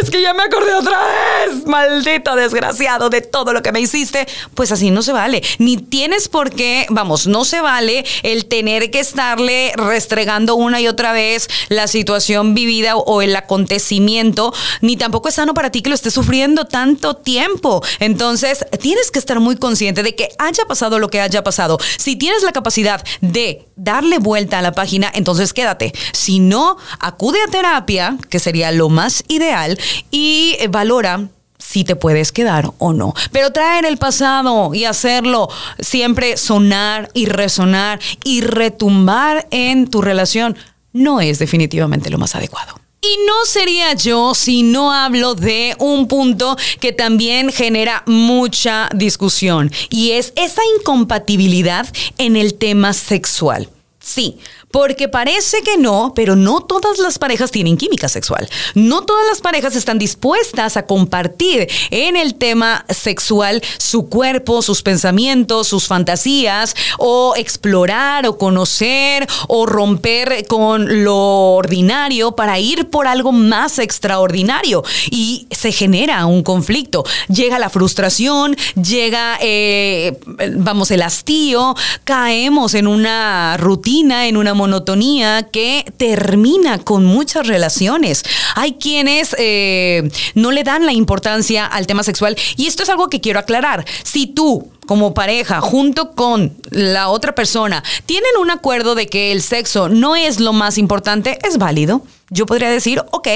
es 0.00 0.10
que 0.10 0.20
ya 0.20 0.34
me 0.34 0.42
acordé 0.42 0.74
otra 0.74 0.98
vez, 0.98 1.66
maldito 1.66 2.34
desgraciado 2.36 3.10
de 3.10 3.20
todo 3.20 3.52
lo 3.52 3.62
que 3.62 3.72
me 3.72 3.80
hiciste, 3.80 4.26
pues 4.54 4.72
así 4.72 4.90
no 4.90 5.02
se 5.02 5.12
vale. 5.12 5.42
Ni 5.58 5.76
tienes 5.76 6.28
por 6.28 6.50
qué, 6.50 6.86
vamos, 6.90 7.26
no 7.26 7.44
se 7.44 7.60
vale 7.60 8.04
el 8.22 8.46
tener 8.46 8.90
que 8.90 9.00
estarle 9.00 9.72
restregando 9.76 10.54
una 10.54 10.80
y 10.80 10.88
otra 10.88 11.12
vez 11.12 11.48
la 11.68 11.86
situación 11.86 12.54
vivida 12.54 12.96
o 12.96 13.22
el 13.22 13.34
acontecimiento, 13.36 14.52
ni 14.80 14.96
tampoco 14.96 15.28
es 15.28 15.36
sano 15.36 15.54
para 15.54 15.70
ti 15.70 15.82
que 15.82 15.88
lo 15.88 15.94
estés 15.94 16.14
sufriendo 16.14 16.66
tanto 16.66 17.14
tiempo. 17.14 17.82
Entonces, 18.00 18.64
tienes 18.80 19.10
que 19.10 19.18
estar 19.18 19.40
muy 19.40 19.56
consciente 19.56 20.02
de 20.02 20.14
que 20.14 20.28
haya 20.38 20.64
pasado 20.66 20.98
lo 20.98 21.08
que 21.08 21.20
haya 21.20 21.42
pasado. 21.42 21.78
Si 21.96 22.16
tienes 22.16 22.42
la 22.42 22.52
capacidad 22.52 23.04
de 23.20 23.66
darle 23.76 24.18
vuelta 24.18 24.58
a 24.58 24.62
la 24.62 24.72
página, 24.72 25.10
entonces 25.14 25.52
quédate. 25.52 25.92
Si 26.12 26.38
no, 26.38 26.76
acude 27.00 27.38
a 27.42 27.50
terapia, 27.50 28.16
que 28.28 28.38
sería 28.38 28.70
lo 28.72 28.88
más 28.88 29.21
ideal, 29.28 29.78
y 30.10 30.56
valora 30.70 31.28
si 31.58 31.84
te 31.84 31.96
puedes 31.96 32.32
quedar 32.32 32.72
o 32.78 32.92
no. 32.92 33.14
Pero 33.30 33.52
traer 33.52 33.84
el 33.84 33.96
pasado 33.96 34.74
y 34.74 34.84
hacerlo 34.84 35.48
siempre 35.78 36.36
sonar 36.36 37.10
y 37.14 37.26
resonar 37.26 38.00
y 38.24 38.40
retumbar 38.40 39.46
en 39.50 39.88
tu 39.88 40.02
relación 40.02 40.56
no 40.92 41.20
es 41.20 41.38
definitivamente 41.38 42.10
lo 42.10 42.18
más 42.18 42.34
adecuado. 42.34 42.74
Y 43.00 43.16
no 43.26 43.44
sería 43.46 43.94
yo 43.94 44.34
si 44.34 44.62
no 44.62 44.92
hablo 44.92 45.34
de 45.34 45.74
un 45.78 46.06
punto 46.06 46.56
que 46.78 46.92
también 46.92 47.50
genera 47.50 48.04
mucha 48.06 48.88
discusión 48.94 49.72
y 49.90 50.12
es 50.12 50.32
esa 50.36 50.62
incompatibilidad 50.78 51.88
en 52.18 52.36
el 52.36 52.54
tema 52.54 52.92
sexual. 52.92 53.68
Sí, 53.98 54.38
porque 54.72 55.06
parece 55.06 55.62
que 55.62 55.76
no, 55.76 56.12
pero 56.16 56.34
no 56.34 56.62
todas 56.62 56.98
las 56.98 57.18
parejas 57.18 57.52
tienen 57.52 57.76
química 57.76 58.08
sexual. 58.08 58.48
No 58.74 59.02
todas 59.02 59.26
las 59.28 59.40
parejas 59.40 59.76
están 59.76 59.98
dispuestas 59.98 60.76
a 60.76 60.86
compartir 60.86 61.68
en 61.90 62.16
el 62.16 62.34
tema 62.34 62.84
sexual 62.88 63.62
su 63.78 64.08
cuerpo, 64.08 64.62
sus 64.62 64.82
pensamientos, 64.82 65.68
sus 65.68 65.86
fantasías, 65.86 66.74
o 66.98 67.34
explorar 67.36 68.26
o 68.26 68.38
conocer 68.38 69.28
o 69.46 69.66
romper 69.66 70.46
con 70.46 71.04
lo 71.04 71.52
ordinario 71.52 72.32
para 72.32 72.58
ir 72.58 72.88
por 72.88 73.06
algo 73.06 73.30
más 73.30 73.78
extraordinario. 73.78 74.82
Y 75.10 75.46
se 75.50 75.70
genera 75.70 76.24
un 76.24 76.42
conflicto. 76.42 77.04
Llega 77.28 77.58
la 77.58 77.68
frustración, 77.68 78.56
llega, 78.82 79.36
eh, 79.42 80.18
vamos, 80.56 80.90
el 80.90 81.02
hastío, 81.02 81.74
caemos 82.04 82.72
en 82.74 82.86
una 82.86 83.58
rutina, 83.58 84.26
en 84.26 84.38
una 84.38 84.54
monotonía 84.62 85.48
que 85.50 85.84
termina 85.96 86.78
con 86.78 87.04
muchas 87.04 87.48
relaciones. 87.48 88.22
Hay 88.54 88.74
quienes 88.74 89.34
eh, 89.36 90.08
no 90.36 90.52
le 90.52 90.62
dan 90.62 90.86
la 90.86 90.92
importancia 90.92 91.66
al 91.66 91.88
tema 91.88 92.04
sexual 92.04 92.36
y 92.56 92.68
esto 92.68 92.84
es 92.84 92.88
algo 92.88 93.08
que 93.08 93.20
quiero 93.20 93.40
aclarar. 93.40 93.84
Si 94.04 94.28
tú 94.28 94.70
como 94.86 95.14
pareja, 95.14 95.60
junto 95.60 96.12
con 96.12 96.56
la 96.70 97.08
otra 97.08 97.34
persona, 97.34 97.82
tienen 98.06 98.30
un 98.40 98.52
acuerdo 98.52 98.94
de 98.94 99.06
que 99.06 99.32
el 99.32 99.42
sexo 99.42 99.88
no 99.88 100.14
es 100.14 100.38
lo 100.38 100.52
más 100.52 100.78
importante, 100.78 101.38
es 101.42 101.58
válido 101.58 102.02
yo 102.32 102.46
podría 102.46 102.70
decir, 102.70 103.02
ok, 103.10 103.28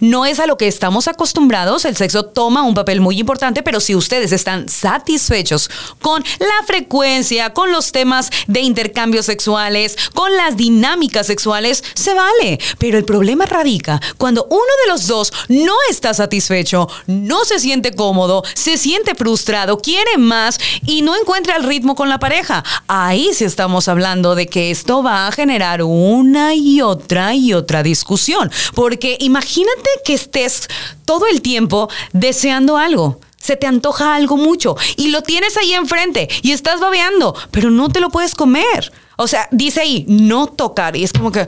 no 0.00 0.26
es 0.26 0.40
a 0.40 0.46
lo 0.46 0.56
que 0.56 0.68
estamos 0.68 1.08
acostumbrados, 1.08 1.84
el 1.84 1.96
sexo 1.96 2.24
toma 2.24 2.62
un 2.62 2.74
papel 2.74 3.00
muy 3.00 3.18
importante, 3.18 3.62
pero 3.62 3.80
si 3.80 3.94
ustedes 3.94 4.32
están 4.32 4.68
satisfechos 4.68 5.70
con 6.00 6.22
la 6.38 6.66
frecuencia, 6.66 7.52
con 7.52 7.70
los 7.72 7.92
temas 7.92 8.30
de 8.46 8.60
intercambios 8.60 9.26
sexuales, 9.26 9.96
con 10.14 10.36
las 10.36 10.56
dinámicas 10.56 11.26
sexuales, 11.26 11.82
se 11.94 12.14
vale. 12.14 12.58
Pero 12.78 12.98
el 12.98 13.04
problema 13.04 13.46
radica 13.46 14.00
cuando 14.18 14.46
uno 14.50 14.72
de 14.84 14.90
los 14.90 15.06
dos 15.06 15.32
no 15.48 15.74
está 15.88 16.14
satisfecho, 16.14 16.88
no 17.06 17.44
se 17.44 17.58
siente 17.58 17.92
cómodo, 17.92 18.42
se 18.54 18.76
siente 18.76 19.14
frustrado, 19.14 19.78
quiere 19.78 20.18
más 20.18 20.58
y 20.86 21.02
no 21.02 21.16
encuentra 21.16 21.56
el 21.56 21.64
ritmo 21.64 21.94
con 21.94 22.08
la 22.08 22.18
pareja. 22.18 22.64
Ahí 22.88 23.30
sí 23.32 23.44
estamos 23.44 23.88
hablando 23.88 24.34
de 24.34 24.46
que 24.46 24.70
esto 24.70 25.02
va 25.02 25.26
a 25.26 25.32
generar 25.32 25.82
una 25.82 26.54
y 26.54 26.80
otra 26.80 27.34
y 27.34 27.52
otra 27.52 27.82
discusión. 27.82 28.39
Porque 28.74 29.16
imagínate 29.20 29.90
que 30.04 30.14
estés 30.14 30.68
todo 31.04 31.26
el 31.26 31.42
tiempo 31.42 31.88
deseando 32.12 32.76
algo 32.76 33.20
se 33.40 33.56
te 33.56 33.66
antoja 33.66 34.14
algo 34.14 34.36
mucho 34.36 34.76
y 34.96 35.08
lo 35.08 35.22
tienes 35.22 35.56
ahí 35.56 35.72
enfrente 35.72 36.28
y 36.42 36.52
estás 36.52 36.78
babeando, 36.78 37.34
pero 37.50 37.70
no 37.70 37.88
te 37.88 38.00
lo 38.00 38.10
puedes 38.10 38.34
comer. 38.34 38.92
O 39.22 39.28
sea, 39.28 39.48
dice 39.50 39.82
ahí, 39.82 40.06
no 40.08 40.46
tocar. 40.46 40.96
Y 40.96 41.04
es 41.04 41.12
como 41.12 41.30
que, 41.30 41.46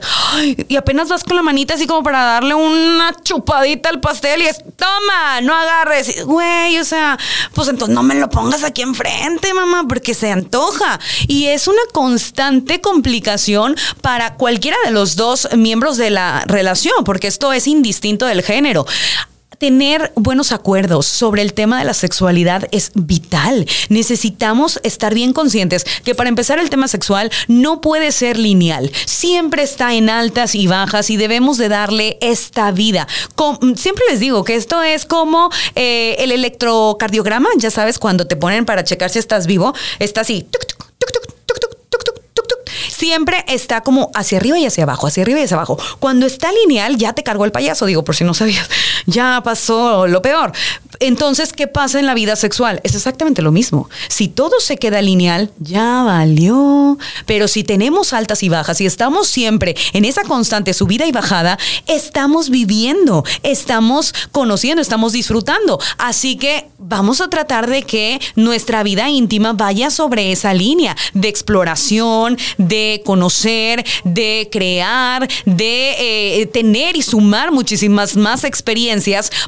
y 0.67 0.75
apenas 0.75 1.09
vas 1.09 1.23
con 1.23 1.35
la 1.35 1.41
manita 1.41 1.73
así 1.73 1.87
como 1.87 2.03
para 2.03 2.23
darle 2.23 2.53
una 2.53 3.15
chupadita 3.23 3.89
al 3.89 3.99
pastel 3.99 4.43
y 4.43 4.45
es, 4.45 4.59
toma, 4.75 5.41
no 5.41 5.55
agarres. 5.55 6.23
Güey, 6.23 6.77
o 6.77 6.83
sea, 6.83 7.17
pues 7.55 7.67
entonces 7.69 7.95
no 7.95 8.03
me 8.03 8.13
lo 8.13 8.29
pongas 8.29 8.63
aquí 8.63 8.83
enfrente, 8.83 9.55
mamá, 9.55 9.85
porque 9.89 10.13
se 10.13 10.31
antoja. 10.31 10.99
Y 11.27 11.47
es 11.47 11.67
una 11.67 11.81
constante 11.93 12.79
complicación 12.79 13.75
para 14.01 14.35
cualquiera 14.35 14.77
de 14.85 14.91
los 14.91 15.15
dos 15.15 15.49
miembros 15.57 15.97
de 15.97 16.11
la 16.11 16.43
relación, 16.45 17.03
porque 17.03 17.25
esto 17.25 17.53
es 17.53 17.65
indistinto 17.65 18.27
del 18.27 18.43
género 18.43 18.85
tener 19.63 20.11
buenos 20.15 20.51
acuerdos 20.51 21.05
sobre 21.05 21.41
el 21.41 21.53
tema 21.53 21.79
de 21.79 21.85
la 21.85 21.93
sexualidad 21.93 22.67
es 22.73 22.91
vital. 22.95 23.65
Necesitamos 23.87 24.81
estar 24.83 25.13
bien 25.13 25.31
conscientes 25.31 25.85
que 26.03 26.15
para 26.15 26.27
empezar 26.27 26.59
el 26.59 26.69
tema 26.69 26.89
sexual 26.89 27.31
no 27.47 27.79
puede 27.79 28.11
ser 28.11 28.37
lineal. 28.37 28.91
Siempre 29.05 29.63
está 29.63 29.93
en 29.93 30.09
altas 30.09 30.53
y 30.53 30.67
bajas 30.67 31.09
y 31.09 31.15
debemos 31.15 31.57
de 31.57 31.69
darle 31.69 32.17
esta 32.19 32.73
vida. 32.73 33.07
siempre 33.77 34.03
les 34.09 34.19
digo 34.19 34.43
que 34.43 34.55
esto 34.55 34.83
es 34.83 35.05
como 35.05 35.49
eh, 35.75 36.17
el 36.19 36.33
electrocardiograma, 36.33 37.47
ya 37.55 37.71
sabes, 37.71 37.99
cuando 37.99 38.27
te 38.27 38.35
ponen 38.35 38.65
para 38.65 38.83
checar 38.83 39.11
si 39.11 39.19
estás 39.19 39.47
vivo, 39.47 39.73
está 39.99 40.19
así 40.21 40.45
siempre 43.03 43.43
está 43.49 43.81
como 43.81 44.11
hacia 44.15 44.37
arriba 44.37 44.57
y 44.57 44.65
hacia 44.65 44.85
abajo, 44.85 45.07
hacia 45.07 45.23
arriba 45.23 45.41
y 45.41 45.43
hacia 45.43 45.57
abajo. 45.57 45.77
Cuando 45.99 46.25
está 46.25 46.51
lineal, 46.53 46.95
ya 46.97 47.11
te 47.11 47.21
cargó 47.21 47.43
el 47.43 47.51
payaso, 47.51 47.85
digo, 47.85 48.05
por 48.05 48.15
si 48.15 48.23
no 48.23 48.33
sabías, 48.33 48.69
ya 49.05 49.41
pasó 49.43 50.07
lo 50.07 50.21
peor. 50.21 50.51
Entonces, 50.99 51.51
¿qué 51.51 51.67
pasa 51.67 51.99
en 51.99 52.05
la 52.05 52.13
vida 52.13 52.35
sexual? 52.35 52.79
Es 52.83 52.95
exactamente 52.95 53.41
lo 53.41 53.51
mismo. 53.51 53.89
Si 54.07 54.27
todo 54.27 54.59
se 54.59 54.77
queda 54.77 55.01
lineal, 55.01 55.51
ya 55.59 56.03
valió. 56.03 56.97
Pero 57.25 57.47
si 57.47 57.63
tenemos 57.63 58.13
altas 58.13 58.43
y 58.43 58.49
bajas 58.49 58.79
y 58.79 58.85
estamos 58.85 59.27
siempre 59.27 59.75
en 59.93 60.05
esa 60.05 60.23
constante 60.23 60.73
subida 60.73 61.05
y 61.05 61.11
bajada, 61.11 61.57
estamos 61.87 62.49
viviendo, 62.49 63.25
estamos 63.41 64.13
conociendo, 64.31 64.81
estamos 64.81 65.13
disfrutando. 65.13 65.79
Así 65.97 66.37
que 66.37 66.69
vamos 66.77 67.19
a 67.21 67.29
tratar 67.29 67.69
de 67.69 67.83
que 67.83 68.21
nuestra 68.35 68.83
vida 68.83 69.09
íntima 69.09 69.53
vaya 69.53 69.89
sobre 69.89 70.31
esa 70.31 70.53
línea 70.53 70.95
de 71.13 71.27
exploración, 71.27 72.37
de 72.57 73.01
conocer, 73.05 73.83
de 74.03 74.47
crear, 74.51 75.27
de 75.45 76.41
eh, 76.41 76.45
tener 76.47 76.95
y 76.95 77.01
sumar 77.01 77.51
muchísimas 77.51 78.15
más 78.15 78.43
experiencias 78.43 78.92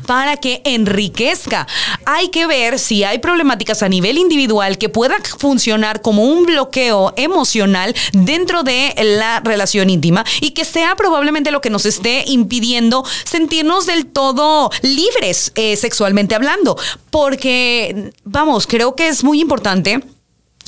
para 0.06 0.38
que 0.38 0.62
enriquezca 0.64 1.68
hay 2.06 2.30
que 2.30 2.48
ver 2.48 2.80
si 2.80 3.04
hay 3.04 3.20
problemáticas 3.20 3.84
a 3.84 3.90
nivel 3.90 4.18
individual 4.18 4.78
que 4.78 4.90
puedan 4.90 5.22
funcionar 5.24 6.02
como 6.02 6.24
un 6.24 6.46
bloqueo 6.46 7.14
emocional 7.18 7.96
dentro 8.14 8.64
de 8.64 8.94
la 8.98 9.40
relación 9.42 9.90
íntima 9.90 10.26
y 10.42 10.52
que 10.52 10.66
sea 10.66 10.96
probablemente 10.96 11.52
lo 11.52 11.62
que 11.62 11.70
nos 11.70 11.86
esté 11.86 12.24
impidiendo 12.28 13.04
sentirnos 13.24 13.86
del 13.86 14.06
todo 14.06 14.70
libres 14.82 15.52
eh, 15.56 15.76
sexualmente 15.76 16.36
hablando. 16.36 16.78
Porque, 17.10 18.12
vamos, 18.24 18.68
creo 18.68 18.96
que 18.96 19.08
es 19.08 19.24
muy 19.24 19.42
importante 19.42 20.02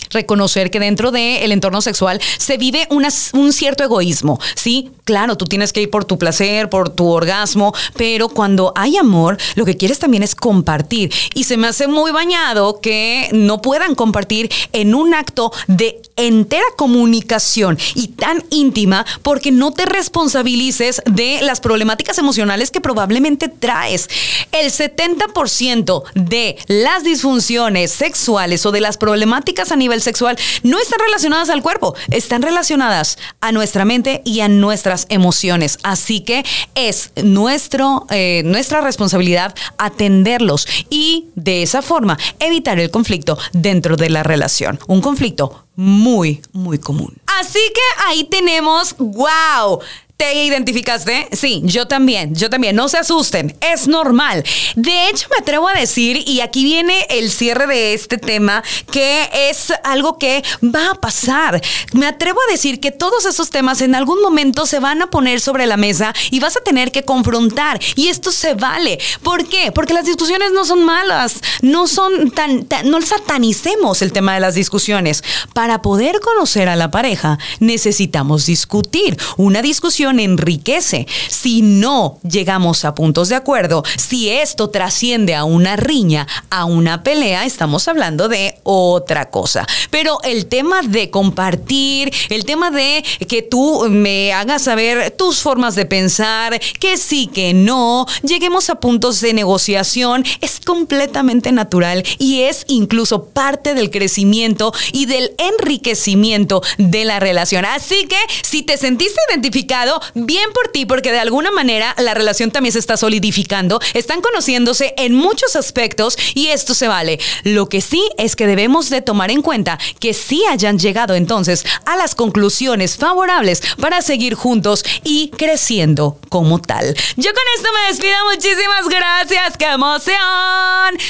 reconocer 0.09 0.71
que 0.71 0.79
dentro 0.79 1.11
del 1.11 1.51
entorno 1.51 1.81
sexual 1.81 2.21
se 2.37 2.57
vive 2.57 2.87
un 2.89 3.53
cierto 3.53 3.83
egoísmo, 3.83 4.39
¿sí? 4.55 4.91
Claro, 5.03 5.37
tú 5.37 5.45
tienes 5.45 5.73
que 5.73 5.81
ir 5.81 5.89
por 5.89 6.05
tu 6.05 6.17
placer, 6.17 6.69
por 6.69 6.89
tu 6.89 7.07
orgasmo, 7.07 7.73
pero 7.95 8.29
cuando 8.29 8.73
hay 8.75 8.97
amor, 8.97 9.37
lo 9.55 9.65
que 9.65 9.77
quieres 9.77 9.99
también 9.99 10.23
es 10.23 10.35
compartir. 10.35 11.13
Y 11.33 11.45
se 11.45 11.57
me 11.57 11.67
hace 11.67 11.87
muy 11.87 12.11
bañado 12.11 12.81
que 12.81 13.29
no 13.31 13.61
puedan 13.61 13.95
compartir 13.95 14.51
en 14.73 14.95
un 14.95 15.13
acto 15.13 15.51
de 15.67 16.01
entera 16.17 16.65
comunicación 16.75 17.77
y 17.95 18.09
tan 18.09 18.43
íntima 18.49 19.05
porque 19.21 19.51
no 19.51 19.71
te 19.71 19.85
responsabilices 19.85 21.01
de 21.05 21.39
las 21.41 21.61
problemáticas 21.61 22.17
emocionales 22.17 22.71
que 22.71 22.81
probablemente 22.81 23.47
traes. 23.47 24.09
El 24.51 24.71
70% 24.71 26.03
de 26.15 26.57
las 26.67 27.03
disfunciones 27.03 27.91
sexuales 27.91 28.65
o 28.65 28.71
de 28.71 28.81
las 28.81 28.97
problemáticas 28.97 29.71
a 29.71 29.75
nivel 29.75 29.96
sexual 30.01 30.37
no 30.63 30.79
están 30.79 30.99
relacionadas 30.99 31.49
al 31.49 31.61
cuerpo, 31.61 31.95
están 32.11 32.41
relacionadas 32.41 33.17
a 33.41 33.51
nuestra 33.51 33.85
mente 33.85 34.21
y 34.25 34.41
a 34.41 34.47
nuestras 34.47 35.05
emociones. 35.09 35.77
Así 35.83 36.21
que 36.21 36.45
es 36.75 37.11
nuestro, 37.23 38.05
eh, 38.09 38.41
nuestra 38.45 38.81
responsabilidad 38.81 39.55
atenderlos 39.77 40.67
y 40.89 41.29
de 41.35 41.63
esa 41.63 41.81
forma 41.81 42.17
evitar 42.39 42.79
el 42.79 42.91
conflicto 42.91 43.37
dentro 43.53 43.97
de 43.97 44.09
la 44.09 44.23
relación. 44.23 44.79
Un 44.87 45.01
conflicto 45.01 45.65
muy, 45.75 46.41
muy 46.53 46.79
común. 46.79 47.13
Así 47.39 47.59
que 47.73 47.81
ahí 48.07 48.23
tenemos, 48.23 48.95
wow 48.97 49.79
¿Te 50.17 50.33
identificaste? 50.45 51.29
Sí, 51.31 51.61
yo 51.63 51.87
también, 51.87 52.33
yo 52.33 52.49
también. 52.49 52.75
No 52.75 52.89
se 52.89 52.97
asusten, 52.97 53.55
es 53.61 53.87
normal. 53.87 54.43
De 54.75 55.09
hecho, 55.09 55.27
me 55.29 55.37
atrevo 55.37 55.67
a 55.67 55.73
decir, 55.73 56.27
y 56.27 56.41
aquí 56.41 56.63
viene 56.63 57.05
el 57.11 57.29
cierre 57.29 57.67
de 57.67 57.93
este 57.93 58.17
tema, 58.17 58.63
que 58.91 59.29
es 59.31 59.71
algo 59.83 60.17
que 60.17 60.43
va 60.63 60.89
a 60.89 60.95
pasar. 60.95 61.61
Me 61.93 62.07
atrevo 62.07 62.39
a 62.41 62.51
decir 62.51 62.79
que 62.79 62.89
todos 62.89 63.25
esos 63.25 63.51
temas 63.51 63.81
en 63.81 63.93
algún 63.93 64.19
momento 64.23 64.65
se 64.65 64.79
van 64.79 65.03
a 65.03 65.11
poner 65.11 65.39
sobre 65.39 65.67
la 65.67 65.77
mesa 65.77 66.15
y 66.31 66.39
vas 66.39 66.57
a 66.57 66.61
tener 66.61 66.91
que 66.91 67.03
confrontar. 67.03 67.79
Y 67.93 68.07
esto 68.07 68.31
se 68.31 68.55
vale. 68.55 68.97
¿Por 69.21 69.47
qué? 69.47 69.71
Porque 69.71 69.93
las 69.93 70.05
discusiones 70.05 70.51
no 70.51 70.65
son 70.65 70.83
malas, 70.83 71.41
no 71.61 71.85
son 71.85 72.31
tan, 72.31 72.65
tan 72.65 72.89
no 72.89 72.99
satanicemos 73.03 74.01
el 74.01 74.13
tema 74.13 74.33
de 74.33 74.39
las 74.39 74.55
discusiones. 74.55 75.23
Para 75.53 75.83
poder 75.83 76.21
conocer 76.21 76.69
a 76.69 76.75
la 76.75 76.89
pareja, 76.89 77.37
necesitamos 77.59 78.47
discutir. 78.47 79.15
Una 79.37 79.61
discusión 79.61 80.06
enriquece. 80.11 81.07
Si 81.29 81.61
no 81.61 82.19
llegamos 82.23 82.85
a 82.85 82.95
puntos 82.95 83.29
de 83.29 83.35
acuerdo, 83.35 83.83
si 83.97 84.29
esto 84.29 84.69
trasciende 84.69 85.35
a 85.35 85.43
una 85.43 85.75
riña, 85.75 86.27
a 86.49 86.65
una 86.65 87.03
pelea, 87.03 87.45
estamos 87.45 87.87
hablando 87.87 88.27
de 88.27 88.59
otra 88.63 89.29
cosa. 89.29 89.65
Pero 89.89 90.19
el 90.23 90.47
tema 90.47 90.81
de 90.81 91.09
compartir, 91.09 92.13
el 92.29 92.45
tema 92.45 92.71
de 92.71 93.03
que 93.27 93.41
tú 93.41 93.85
me 93.89 94.33
hagas 94.33 94.63
saber 94.63 95.11
tus 95.11 95.39
formas 95.39 95.75
de 95.75 95.85
pensar, 95.85 96.59
que 96.79 96.97
sí, 96.97 97.27
que 97.27 97.53
no, 97.53 98.05
lleguemos 98.23 98.69
a 98.69 98.75
puntos 98.75 99.21
de 99.21 99.33
negociación, 99.33 100.23
es 100.41 100.59
completamente 100.59 101.51
natural 101.51 102.03
y 102.17 102.41
es 102.41 102.65
incluso 102.67 103.25
parte 103.25 103.73
del 103.73 103.89
crecimiento 103.89 104.73
y 104.91 105.05
del 105.05 105.31
enriquecimiento 105.37 106.61
de 106.77 107.05
la 107.05 107.19
relación. 107.19 107.65
Así 107.65 108.07
que 108.07 108.17
si 108.43 108.63
te 108.63 108.77
sentiste 108.77 109.19
identificado, 109.29 109.96
bien 110.13 110.51
por 110.53 110.69
ti, 110.69 110.85
porque 110.85 111.11
de 111.11 111.19
alguna 111.19 111.51
manera 111.51 111.95
la 111.97 112.13
relación 112.13 112.51
también 112.51 112.73
se 112.73 112.79
está 112.79 112.97
solidificando, 112.97 113.79
están 113.93 114.21
conociéndose 114.21 114.93
en 114.97 115.13
muchos 115.13 115.55
aspectos 115.55 116.17
y 116.33 116.47
esto 116.47 116.73
se 116.73 116.87
vale. 116.87 117.19
Lo 117.43 117.69
que 117.69 117.81
sí 117.81 118.03
es 118.17 118.35
que 118.35 118.47
debemos 118.47 118.89
de 118.89 119.01
tomar 119.01 119.31
en 119.31 119.41
cuenta 119.41 119.77
que 119.99 120.13
sí 120.13 120.43
hayan 120.49 120.79
llegado 120.79 121.15
entonces 121.15 121.65
a 121.85 121.95
las 121.97 122.15
conclusiones 122.15 122.97
favorables 122.97 123.61
para 123.79 124.01
seguir 124.01 124.35
juntos 124.35 124.83
y 125.03 125.29
creciendo 125.29 126.19
como 126.29 126.59
tal. 126.59 126.95
Yo 127.15 127.31
con 127.33 127.43
esto 127.55 127.69
me 127.73 127.87
despido, 127.87 128.15
muchísimas 128.31 128.87
gracias, 128.89 129.57
qué 129.57 129.65
emoción. 129.65 130.17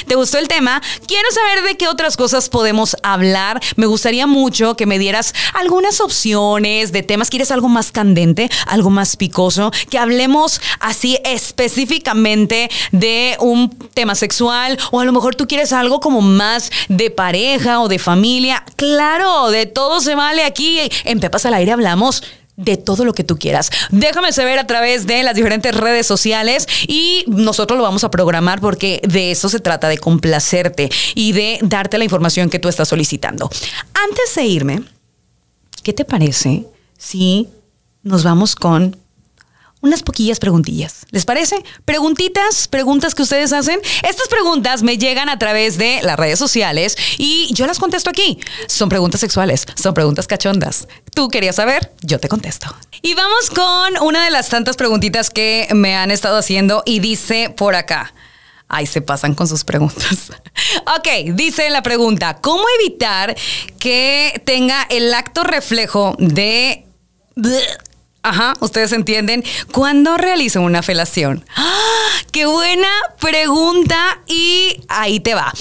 ¿Te 0.06 0.14
gustó 0.14 0.38
el 0.38 0.48
tema? 0.48 0.80
Quiero 1.06 1.28
saber 1.32 1.64
de 1.64 1.76
qué 1.76 1.88
otras 1.88 2.16
cosas 2.16 2.48
podemos 2.48 2.96
hablar. 3.02 3.60
Me 3.76 3.86
gustaría 3.86 4.26
mucho 4.26 4.76
que 4.76 4.86
me 4.86 4.98
dieras 4.98 5.34
algunas 5.54 6.00
opciones 6.00 6.92
de 6.92 7.02
temas. 7.02 7.30
¿Quieres 7.30 7.50
algo 7.50 7.68
más 7.68 7.90
candente? 7.90 8.50
¿Algo 8.66 8.77
más 8.82 9.16
picoso? 9.16 9.70
Que 9.90 9.98
hablemos 9.98 10.60
así 10.80 11.18
específicamente 11.24 12.70
de 12.92 13.36
un 13.40 13.70
tema 13.94 14.14
sexual 14.14 14.78
o 14.90 15.00
a 15.00 15.04
lo 15.04 15.12
mejor 15.12 15.34
tú 15.34 15.46
quieres 15.46 15.72
algo 15.72 16.00
como 16.00 16.20
más 16.20 16.70
de 16.88 17.10
pareja 17.10 17.80
o 17.80 17.88
de 17.88 17.98
familia. 17.98 18.64
Claro, 18.76 19.50
de 19.50 19.66
todo 19.66 20.00
se 20.00 20.14
vale 20.14 20.44
aquí. 20.44 20.80
En 21.04 21.20
Pepas 21.20 21.46
al 21.46 21.54
Aire 21.54 21.72
hablamos 21.72 22.22
de 22.58 22.76
todo 22.76 23.04
lo 23.04 23.14
que 23.14 23.24
tú 23.24 23.38
quieras. 23.38 23.70
Déjame 23.90 24.32
saber 24.32 24.58
a 24.58 24.66
través 24.66 25.06
de 25.06 25.22
las 25.22 25.36
diferentes 25.36 25.74
redes 25.74 26.06
sociales 26.06 26.66
y 26.86 27.24
nosotros 27.28 27.78
lo 27.78 27.84
vamos 27.84 28.04
a 28.04 28.10
programar 28.10 28.60
porque 28.60 29.00
de 29.08 29.30
eso 29.30 29.48
se 29.48 29.60
trata, 29.60 29.88
de 29.88 29.96
complacerte 29.96 30.90
y 31.14 31.32
de 31.32 31.58
darte 31.62 31.98
la 31.98 32.04
información 32.04 32.50
que 32.50 32.58
tú 32.58 32.68
estás 32.68 32.88
solicitando. 32.88 33.48
Antes 33.94 34.34
de 34.34 34.44
irme, 34.44 34.82
¿qué 35.84 35.92
te 35.92 36.04
parece 36.04 36.66
si 36.98 37.48
nos 38.02 38.24
vamos 38.24 38.54
con 38.54 38.96
unas 39.80 40.02
poquillas 40.02 40.40
preguntillas. 40.40 41.06
¿Les 41.10 41.24
parece? 41.24 41.62
Preguntitas, 41.84 42.68
preguntas 42.68 43.14
que 43.14 43.22
ustedes 43.22 43.52
hacen. 43.52 43.80
Estas 44.02 44.28
preguntas 44.28 44.82
me 44.82 44.98
llegan 44.98 45.28
a 45.28 45.38
través 45.38 45.78
de 45.78 46.00
las 46.02 46.18
redes 46.18 46.38
sociales 46.38 46.96
y 47.16 47.52
yo 47.52 47.66
las 47.66 47.78
contesto 47.78 48.10
aquí. 48.10 48.40
Son 48.66 48.88
preguntas 48.88 49.20
sexuales, 49.20 49.66
son 49.76 49.94
preguntas 49.94 50.26
cachondas. 50.26 50.88
Tú 51.14 51.28
querías 51.28 51.56
saber, 51.56 51.92
yo 52.02 52.18
te 52.18 52.28
contesto. 52.28 52.74
Y 53.02 53.14
vamos 53.14 53.50
con 53.50 54.02
una 54.02 54.24
de 54.24 54.30
las 54.30 54.48
tantas 54.48 54.76
preguntitas 54.76 55.30
que 55.30 55.68
me 55.72 55.94
han 55.94 56.10
estado 56.10 56.38
haciendo 56.38 56.82
y 56.84 56.98
dice 56.98 57.54
por 57.56 57.76
acá. 57.76 58.12
Ay, 58.70 58.86
se 58.86 59.00
pasan 59.00 59.34
con 59.34 59.48
sus 59.48 59.64
preguntas. 59.64 60.32
ok, 60.98 61.34
dice 61.34 61.70
la 61.70 61.82
pregunta, 61.82 62.38
¿cómo 62.42 62.64
evitar 62.80 63.34
que 63.78 64.42
tenga 64.44 64.86
el 64.90 65.14
acto 65.14 65.42
reflejo 65.42 66.16
de 66.18 66.84
Ajá, 68.22 68.54
ustedes 68.60 68.92
entienden. 68.92 69.44
¿Cuándo 69.72 70.16
realizo 70.16 70.60
una 70.60 70.82
felación? 70.82 71.44
¡Ah! 71.54 71.64
¡Qué 72.32 72.46
buena 72.46 72.88
pregunta! 73.20 74.20
Y 74.26 74.82
ahí 74.88 75.20
te 75.20 75.34
va. 75.34 75.52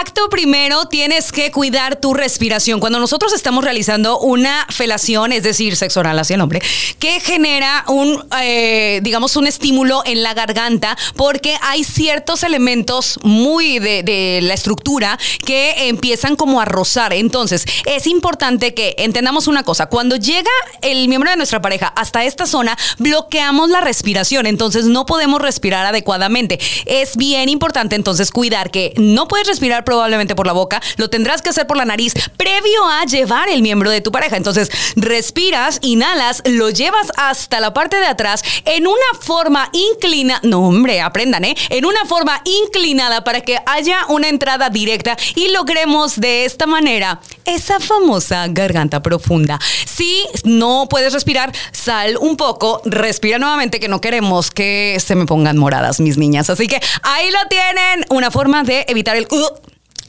Acto 0.00 0.28
primero, 0.30 0.86
tienes 0.86 1.32
que 1.32 1.50
cuidar 1.50 1.96
tu 1.96 2.14
respiración. 2.14 2.78
Cuando 2.78 3.00
nosotros 3.00 3.32
estamos 3.32 3.64
realizando 3.64 4.20
una 4.20 4.64
felación, 4.70 5.32
es 5.32 5.42
decir, 5.42 5.74
sexo 5.76 6.00
oral 6.00 6.18
hacia 6.18 6.34
el 6.34 6.40
hombre, 6.40 6.62
que 7.00 7.18
genera 7.20 7.84
un, 7.88 8.24
eh, 8.40 9.00
digamos, 9.02 9.34
un 9.36 9.48
estímulo 9.48 10.02
en 10.06 10.22
la 10.22 10.34
garganta, 10.34 10.96
porque 11.16 11.56
hay 11.62 11.82
ciertos 11.82 12.44
elementos 12.44 13.18
muy 13.24 13.80
de, 13.80 14.04
de 14.04 14.40
la 14.42 14.54
estructura 14.54 15.18
que 15.44 15.88
empiezan 15.88 16.36
como 16.36 16.60
a 16.60 16.64
rozar. 16.64 17.12
Entonces, 17.12 17.66
es 17.86 18.06
importante 18.06 18.72
que 18.72 18.94
entendamos 18.98 19.48
una 19.48 19.64
cosa. 19.64 19.86
Cuando 19.86 20.16
llega 20.16 20.50
el 20.80 21.08
miembro 21.08 21.30
de 21.30 21.36
nuestra 21.36 21.60
pareja 21.60 21.92
hasta 22.04 22.24
esta 22.24 22.44
zona, 22.44 22.76
bloqueamos 22.98 23.70
la 23.70 23.80
respiración. 23.80 24.44
Entonces, 24.44 24.84
no 24.84 25.06
podemos 25.06 25.40
respirar 25.40 25.86
adecuadamente. 25.86 26.60
Es 26.84 27.16
bien 27.16 27.48
importante 27.48 27.96
entonces 27.96 28.30
cuidar 28.30 28.70
que 28.70 28.92
no 28.98 29.26
puedes 29.26 29.46
respirar 29.46 29.84
probablemente 29.84 30.34
por 30.34 30.46
la 30.46 30.52
boca, 30.52 30.82
lo 30.96 31.08
tendrás 31.08 31.40
que 31.40 31.48
hacer 31.48 31.66
por 31.66 31.78
la 31.78 31.86
nariz 31.86 32.12
previo 32.36 32.86
a 32.86 33.04
llevar 33.06 33.48
el 33.48 33.62
miembro 33.62 33.90
de 33.90 34.02
tu 34.02 34.12
pareja. 34.12 34.36
Entonces, 34.36 34.70
respiras, 34.96 35.78
inhalas, 35.80 36.42
lo 36.44 36.68
llevas 36.68 37.10
hasta 37.16 37.58
la 37.58 37.72
parte 37.72 37.96
de 37.96 38.06
atrás 38.06 38.42
en 38.66 38.86
una 38.86 39.20
forma 39.20 39.70
inclinada. 39.72 40.40
No, 40.42 40.68
hombre, 40.68 41.00
aprendan, 41.00 41.44
¿eh? 41.44 41.56
En 41.70 41.86
una 41.86 42.04
forma 42.04 42.42
inclinada 42.44 43.24
para 43.24 43.40
que 43.40 43.58
haya 43.64 44.00
una 44.08 44.28
entrada 44.28 44.68
directa 44.68 45.16
y 45.34 45.48
logremos 45.48 46.20
de 46.20 46.44
esta 46.44 46.66
manera 46.66 47.20
esa 47.46 47.80
famosa 47.80 48.46
garganta 48.48 49.02
profunda. 49.02 49.58
Si 49.86 50.26
no 50.44 50.86
puedes 50.90 51.12
respirar, 51.14 51.50
sal 51.72 51.93
un 52.20 52.36
poco, 52.36 52.80
respira 52.84 53.38
nuevamente, 53.38 53.80
que 53.80 53.88
no 53.88 54.00
queremos 54.00 54.50
que 54.50 54.98
se 55.04 55.14
me 55.14 55.26
pongan 55.26 55.58
moradas 55.58 56.00
mis 56.00 56.18
niñas. 56.18 56.50
Así 56.50 56.66
que 56.66 56.80
ahí 57.02 57.30
lo 57.30 57.48
tienen, 57.48 58.04
una 58.10 58.30
forma 58.30 58.62
de 58.62 58.84
evitar 58.88 59.16
el... 59.16 59.26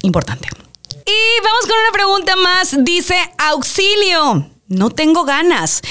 Importante. 0.02 0.48
Y 1.06 1.44
vamos 1.44 1.62
con 1.62 1.78
una 1.80 1.92
pregunta 1.92 2.36
más. 2.36 2.76
Dice, 2.84 3.16
auxilio, 3.38 4.50
no 4.68 4.90
tengo 4.90 5.24
ganas. 5.24 5.82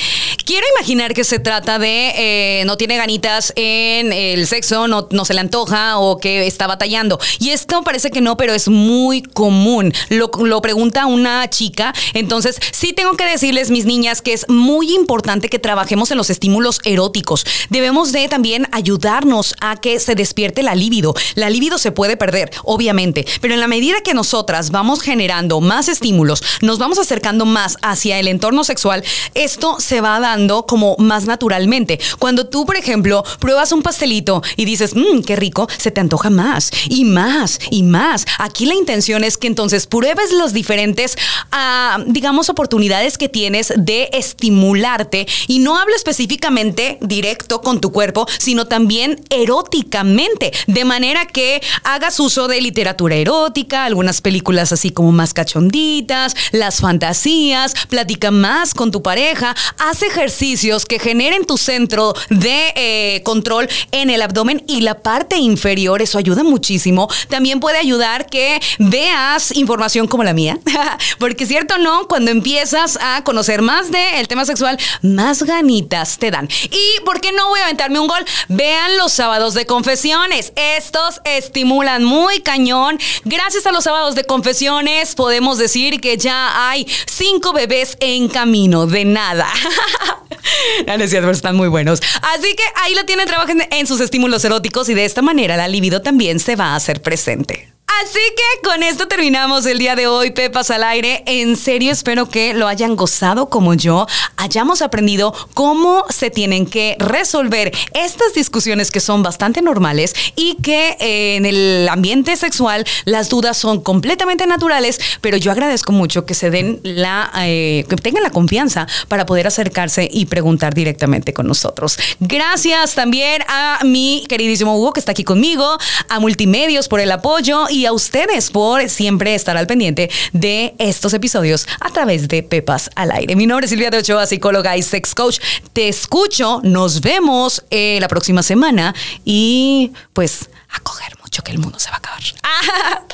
Quiero 0.44 0.66
imaginar 0.76 1.14
que 1.14 1.24
se 1.24 1.38
trata 1.38 1.78
de 1.78 2.12
eh, 2.16 2.64
no 2.66 2.76
tiene 2.76 2.98
ganitas 2.98 3.54
en 3.56 4.12
el 4.12 4.46
sexo, 4.46 4.88
no, 4.88 5.24
se 5.24 5.32
le 5.32 5.40
antoja 5.40 5.98
o 5.98 6.18
que 6.18 6.46
está 6.46 6.66
batallando. 6.66 7.18
Y 7.38 7.50
esto 7.50 7.82
parece 7.82 8.10
que 8.10 8.20
no, 8.20 8.36
pero 8.36 8.52
es 8.52 8.68
muy 8.68 9.22
común. 9.22 9.94
Lo, 10.10 10.30
lo 10.44 10.60
pregunta 10.60 11.06
una 11.06 11.48
chica. 11.48 11.94
Entonces, 12.12 12.58
sí 12.72 12.92
tengo 12.92 13.16
que 13.16 13.24
decirles, 13.24 13.70
mis 13.70 13.86
niñas, 13.86 14.20
que 14.20 14.34
es 14.34 14.46
muy 14.50 14.94
importante 14.94 15.48
que 15.48 15.58
trabajemos 15.58 16.10
en 16.10 16.18
los 16.18 16.28
estímulos 16.28 16.80
eróticos. 16.84 17.46
Debemos 17.70 18.12
de 18.12 18.28
también 18.28 18.68
ayudarnos 18.70 19.54
a 19.62 19.80
que 19.80 19.98
se 19.98 20.14
despierte 20.14 20.62
la 20.62 20.74
libido. 20.74 21.14
La 21.36 21.48
libido 21.48 21.78
se 21.78 21.90
puede 21.90 22.18
perder, 22.18 22.50
obviamente, 22.64 23.24
pero 23.40 23.54
en 23.54 23.60
la 23.60 23.68
medida 23.68 24.02
que 24.02 24.12
nosotras 24.12 24.70
vamos 24.70 25.00
generando 25.00 25.62
más 25.62 25.88
estímulos, 25.88 26.42
nos 26.60 26.78
vamos 26.78 26.98
acercando 26.98 27.46
más 27.46 27.78
hacia 27.80 28.18
el 28.18 28.28
entorno 28.28 28.62
sexual, 28.62 29.02
esto 29.32 29.80
se 29.80 30.02
va 30.02 30.16
a 30.16 30.20
dar 30.20 30.33
como 30.66 30.96
más 30.98 31.26
naturalmente. 31.26 31.98
Cuando 32.18 32.46
tú, 32.46 32.66
por 32.66 32.76
ejemplo, 32.76 33.24
pruebas 33.38 33.72
un 33.72 33.82
pastelito 33.82 34.42
y 34.56 34.64
dices, 34.64 34.94
mmm, 34.94 35.22
qué 35.24 35.36
rico, 35.36 35.68
se 35.78 35.90
te 35.90 36.00
antoja 36.00 36.30
más 36.30 36.70
y 36.88 37.04
más 37.04 37.58
y 37.70 37.82
más. 37.82 38.26
Aquí 38.38 38.66
la 38.66 38.74
intención 38.74 39.24
es 39.24 39.38
que 39.38 39.46
entonces 39.46 39.86
pruebes 39.86 40.32
los 40.32 40.52
diferentes, 40.52 41.16
ah, 41.52 41.98
digamos, 42.06 42.48
oportunidades 42.48 43.16
que 43.16 43.28
tienes 43.28 43.72
de 43.76 44.08
estimularte 44.12 45.26
y 45.46 45.60
no 45.60 45.78
hablo 45.78 45.94
específicamente 45.94 46.98
directo 47.00 47.60
con 47.60 47.80
tu 47.80 47.92
cuerpo, 47.92 48.26
sino 48.38 48.66
también 48.66 49.20
eróticamente, 49.30 50.52
de 50.66 50.84
manera 50.84 51.26
que 51.26 51.62
hagas 51.84 52.18
uso 52.20 52.48
de 52.48 52.60
literatura 52.60 53.14
erótica, 53.14 53.84
algunas 53.84 54.20
películas 54.20 54.72
así 54.72 54.90
como 54.90 55.12
más 55.12 55.32
cachonditas, 55.32 56.34
las 56.52 56.80
fantasías, 56.80 57.74
platica 57.88 58.30
más 58.30 58.74
con 58.74 58.90
tu 58.90 59.02
pareja, 59.02 59.54
hace 59.78 60.10
ejercicios 60.24 60.86
que 60.86 60.98
generen 60.98 61.44
tu 61.44 61.58
centro 61.58 62.14
de 62.30 62.72
eh, 62.76 63.22
control 63.24 63.68
en 63.92 64.08
el 64.08 64.22
abdomen 64.22 64.64
y 64.66 64.80
la 64.80 64.94
parte 64.94 65.36
inferior. 65.36 66.00
Eso 66.00 66.16
ayuda 66.16 66.42
muchísimo. 66.42 67.08
También 67.28 67.60
puede 67.60 67.76
ayudar 67.76 68.24
que 68.24 68.58
veas 68.78 69.54
información 69.54 70.08
como 70.08 70.24
la 70.24 70.32
mía. 70.32 70.58
Porque 71.18 71.44
cierto 71.44 71.76
no, 71.76 72.08
cuando 72.08 72.30
empiezas 72.30 72.98
a 73.02 73.22
conocer 73.22 73.60
más 73.60 73.90
del 73.90 74.26
tema 74.26 74.46
sexual, 74.46 74.78
más 75.02 75.42
ganitas 75.42 76.16
te 76.16 76.30
dan. 76.30 76.48
Y 76.70 77.04
¿por 77.04 77.20
qué 77.20 77.32
no 77.32 77.48
voy 77.48 77.60
a 77.60 77.64
aventarme 77.64 78.00
un 78.00 78.06
gol? 78.06 78.24
Vean 78.48 78.96
los 78.96 79.12
sábados 79.12 79.52
de 79.52 79.66
confesiones. 79.66 80.54
Estos 80.56 81.20
estimulan 81.24 82.02
muy 82.02 82.40
cañón. 82.40 82.98
Gracias 83.26 83.66
a 83.66 83.72
los 83.72 83.84
sábados 83.84 84.14
de 84.14 84.24
confesiones 84.24 85.14
podemos 85.14 85.58
decir 85.58 86.00
que 86.00 86.16
ya 86.16 86.70
hay 86.70 86.86
cinco 87.06 87.52
bebés 87.52 87.98
en 88.00 88.28
camino. 88.28 88.86
De 88.86 89.04
nada. 89.04 89.52
no, 90.86 90.96
no 90.98 91.04
pero 91.08 91.30
están 91.30 91.56
muy 91.56 91.68
buenos. 91.68 92.00
Así 92.34 92.54
que 92.54 92.62
ahí 92.82 92.94
lo 92.94 93.04
tienen, 93.04 93.26
trabajen 93.26 93.62
en 93.70 93.86
sus 93.86 94.00
estímulos 94.00 94.44
eróticos 94.44 94.88
y 94.88 94.94
de 94.94 95.04
esta 95.04 95.22
manera 95.22 95.56
la 95.56 95.68
libido 95.68 96.02
también 96.02 96.40
se 96.40 96.56
va 96.56 96.72
a 96.72 96.76
hacer 96.76 97.02
presente. 97.02 97.73
Así 98.02 98.18
que 98.36 98.68
con 98.68 98.82
esto 98.82 99.06
terminamos 99.06 99.66
el 99.66 99.78
día 99.78 99.94
de 99.94 100.06
hoy, 100.06 100.30
Pepas 100.32 100.70
al 100.70 100.82
aire. 100.82 101.22
En 101.26 101.56
serio 101.56 101.92
espero 101.92 102.28
que 102.28 102.52
lo 102.52 102.66
hayan 102.66 102.96
gozado 102.96 103.48
como 103.48 103.74
yo, 103.74 104.06
hayamos 104.36 104.82
aprendido 104.82 105.32
cómo 105.54 106.04
se 106.08 106.30
tienen 106.30 106.66
que 106.66 106.96
resolver 106.98 107.72
estas 107.92 108.34
discusiones 108.34 108.90
que 108.90 109.00
son 109.00 109.22
bastante 109.22 109.62
normales 109.62 110.12
y 110.34 110.56
que 110.56 110.96
eh, 110.98 111.36
en 111.36 111.46
el 111.46 111.88
ambiente 111.88 112.36
sexual 112.36 112.84
las 113.04 113.28
dudas 113.28 113.56
son 113.56 113.80
completamente 113.80 114.46
naturales, 114.46 114.98
pero 115.20 115.36
yo 115.36 115.52
agradezco 115.52 115.92
mucho 115.92 116.26
que 116.26 116.34
se 116.34 116.50
den 116.50 116.80
la, 116.82 117.30
eh, 117.38 117.84
que 117.88 117.96
tengan 117.96 118.22
la 118.22 118.30
confianza 118.30 118.88
para 119.08 119.24
poder 119.24 119.46
acercarse 119.46 120.08
y 120.10 120.26
preguntar 120.26 120.74
directamente 120.74 121.32
con 121.32 121.46
nosotros. 121.46 121.98
Gracias 122.18 122.94
también 122.94 123.42
a 123.48 123.80
mi 123.84 124.24
queridísimo 124.28 124.76
Hugo 124.76 124.92
que 124.92 125.00
está 125.00 125.12
aquí 125.12 125.24
conmigo, 125.24 125.78
a 126.08 126.18
Multimedios 126.18 126.88
por 126.88 127.00
el 127.00 127.12
apoyo 127.12 127.66
y 127.70 127.83
a 127.86 127.92
ustedes 127.92 128.50
por 128.50 128.88
siempre 128.88 129.34
estar 129.34 129.56
al 129.56 129.66
pendiente 129.66 130.10
de 130.32 130.74
estos 130.78 131.14
episodios 131.14 131.66
a 131.80 131.90
través 131.90 132.28
de 132.28 132.42
Pepas 132.42 132.90
al 132.94 133.10
aire. 133.10 133.36
Mi 133.36 133.46
nombre 133.46 133.66
es 133.66 133.70
Silvia 133.70 133.90
de 133.90 133.98
Ochoa, 133.98 134.26
psicóloga 134.26 134.76
y 134.76 134.82
sex 134.82 135.14
coach. 135.14 135.38
Te 135.72 135.88
escucho, 135.88 136.60
nos 136.62 137.00
vemos 137.00 137.64
eh, 137.70 137.98
la 138.00 138.08
próxima 138.08 138.42
semana 138.42 138.94
y 139.24 139.92
pues 140.12 140.50
a 140.74 140.80
coger 140.80 141.12
mucho 141.22 141.42
que 141.42 141.52
el 141.52 141.58
mundo 141.58 141.78
se 141.78 141.90
va 141.90 141.96
a 141.96 141.98
acabar. 141.98 142.22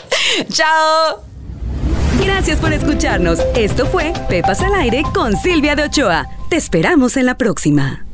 ¡Chao! 0.52 1.24
Gracias 2.24 2.58
por 2.58 2.72
escucharnos. 2.72 3.38
Esto 3.54 3.86
fue 3.86 4.12
Pepas 4.28 4.60
al 4.60 4.74
aire 4.74 5.02
con 5.14 5.36
Silvia 5.36 5.74
de 5.74 5.84
Ochoa. 5.84 6.26
Te 6.48 6.56
esperamos 6.56 7.16
en 7.16 7.26
la 7.26 7.36
próxima. 7.36 8.09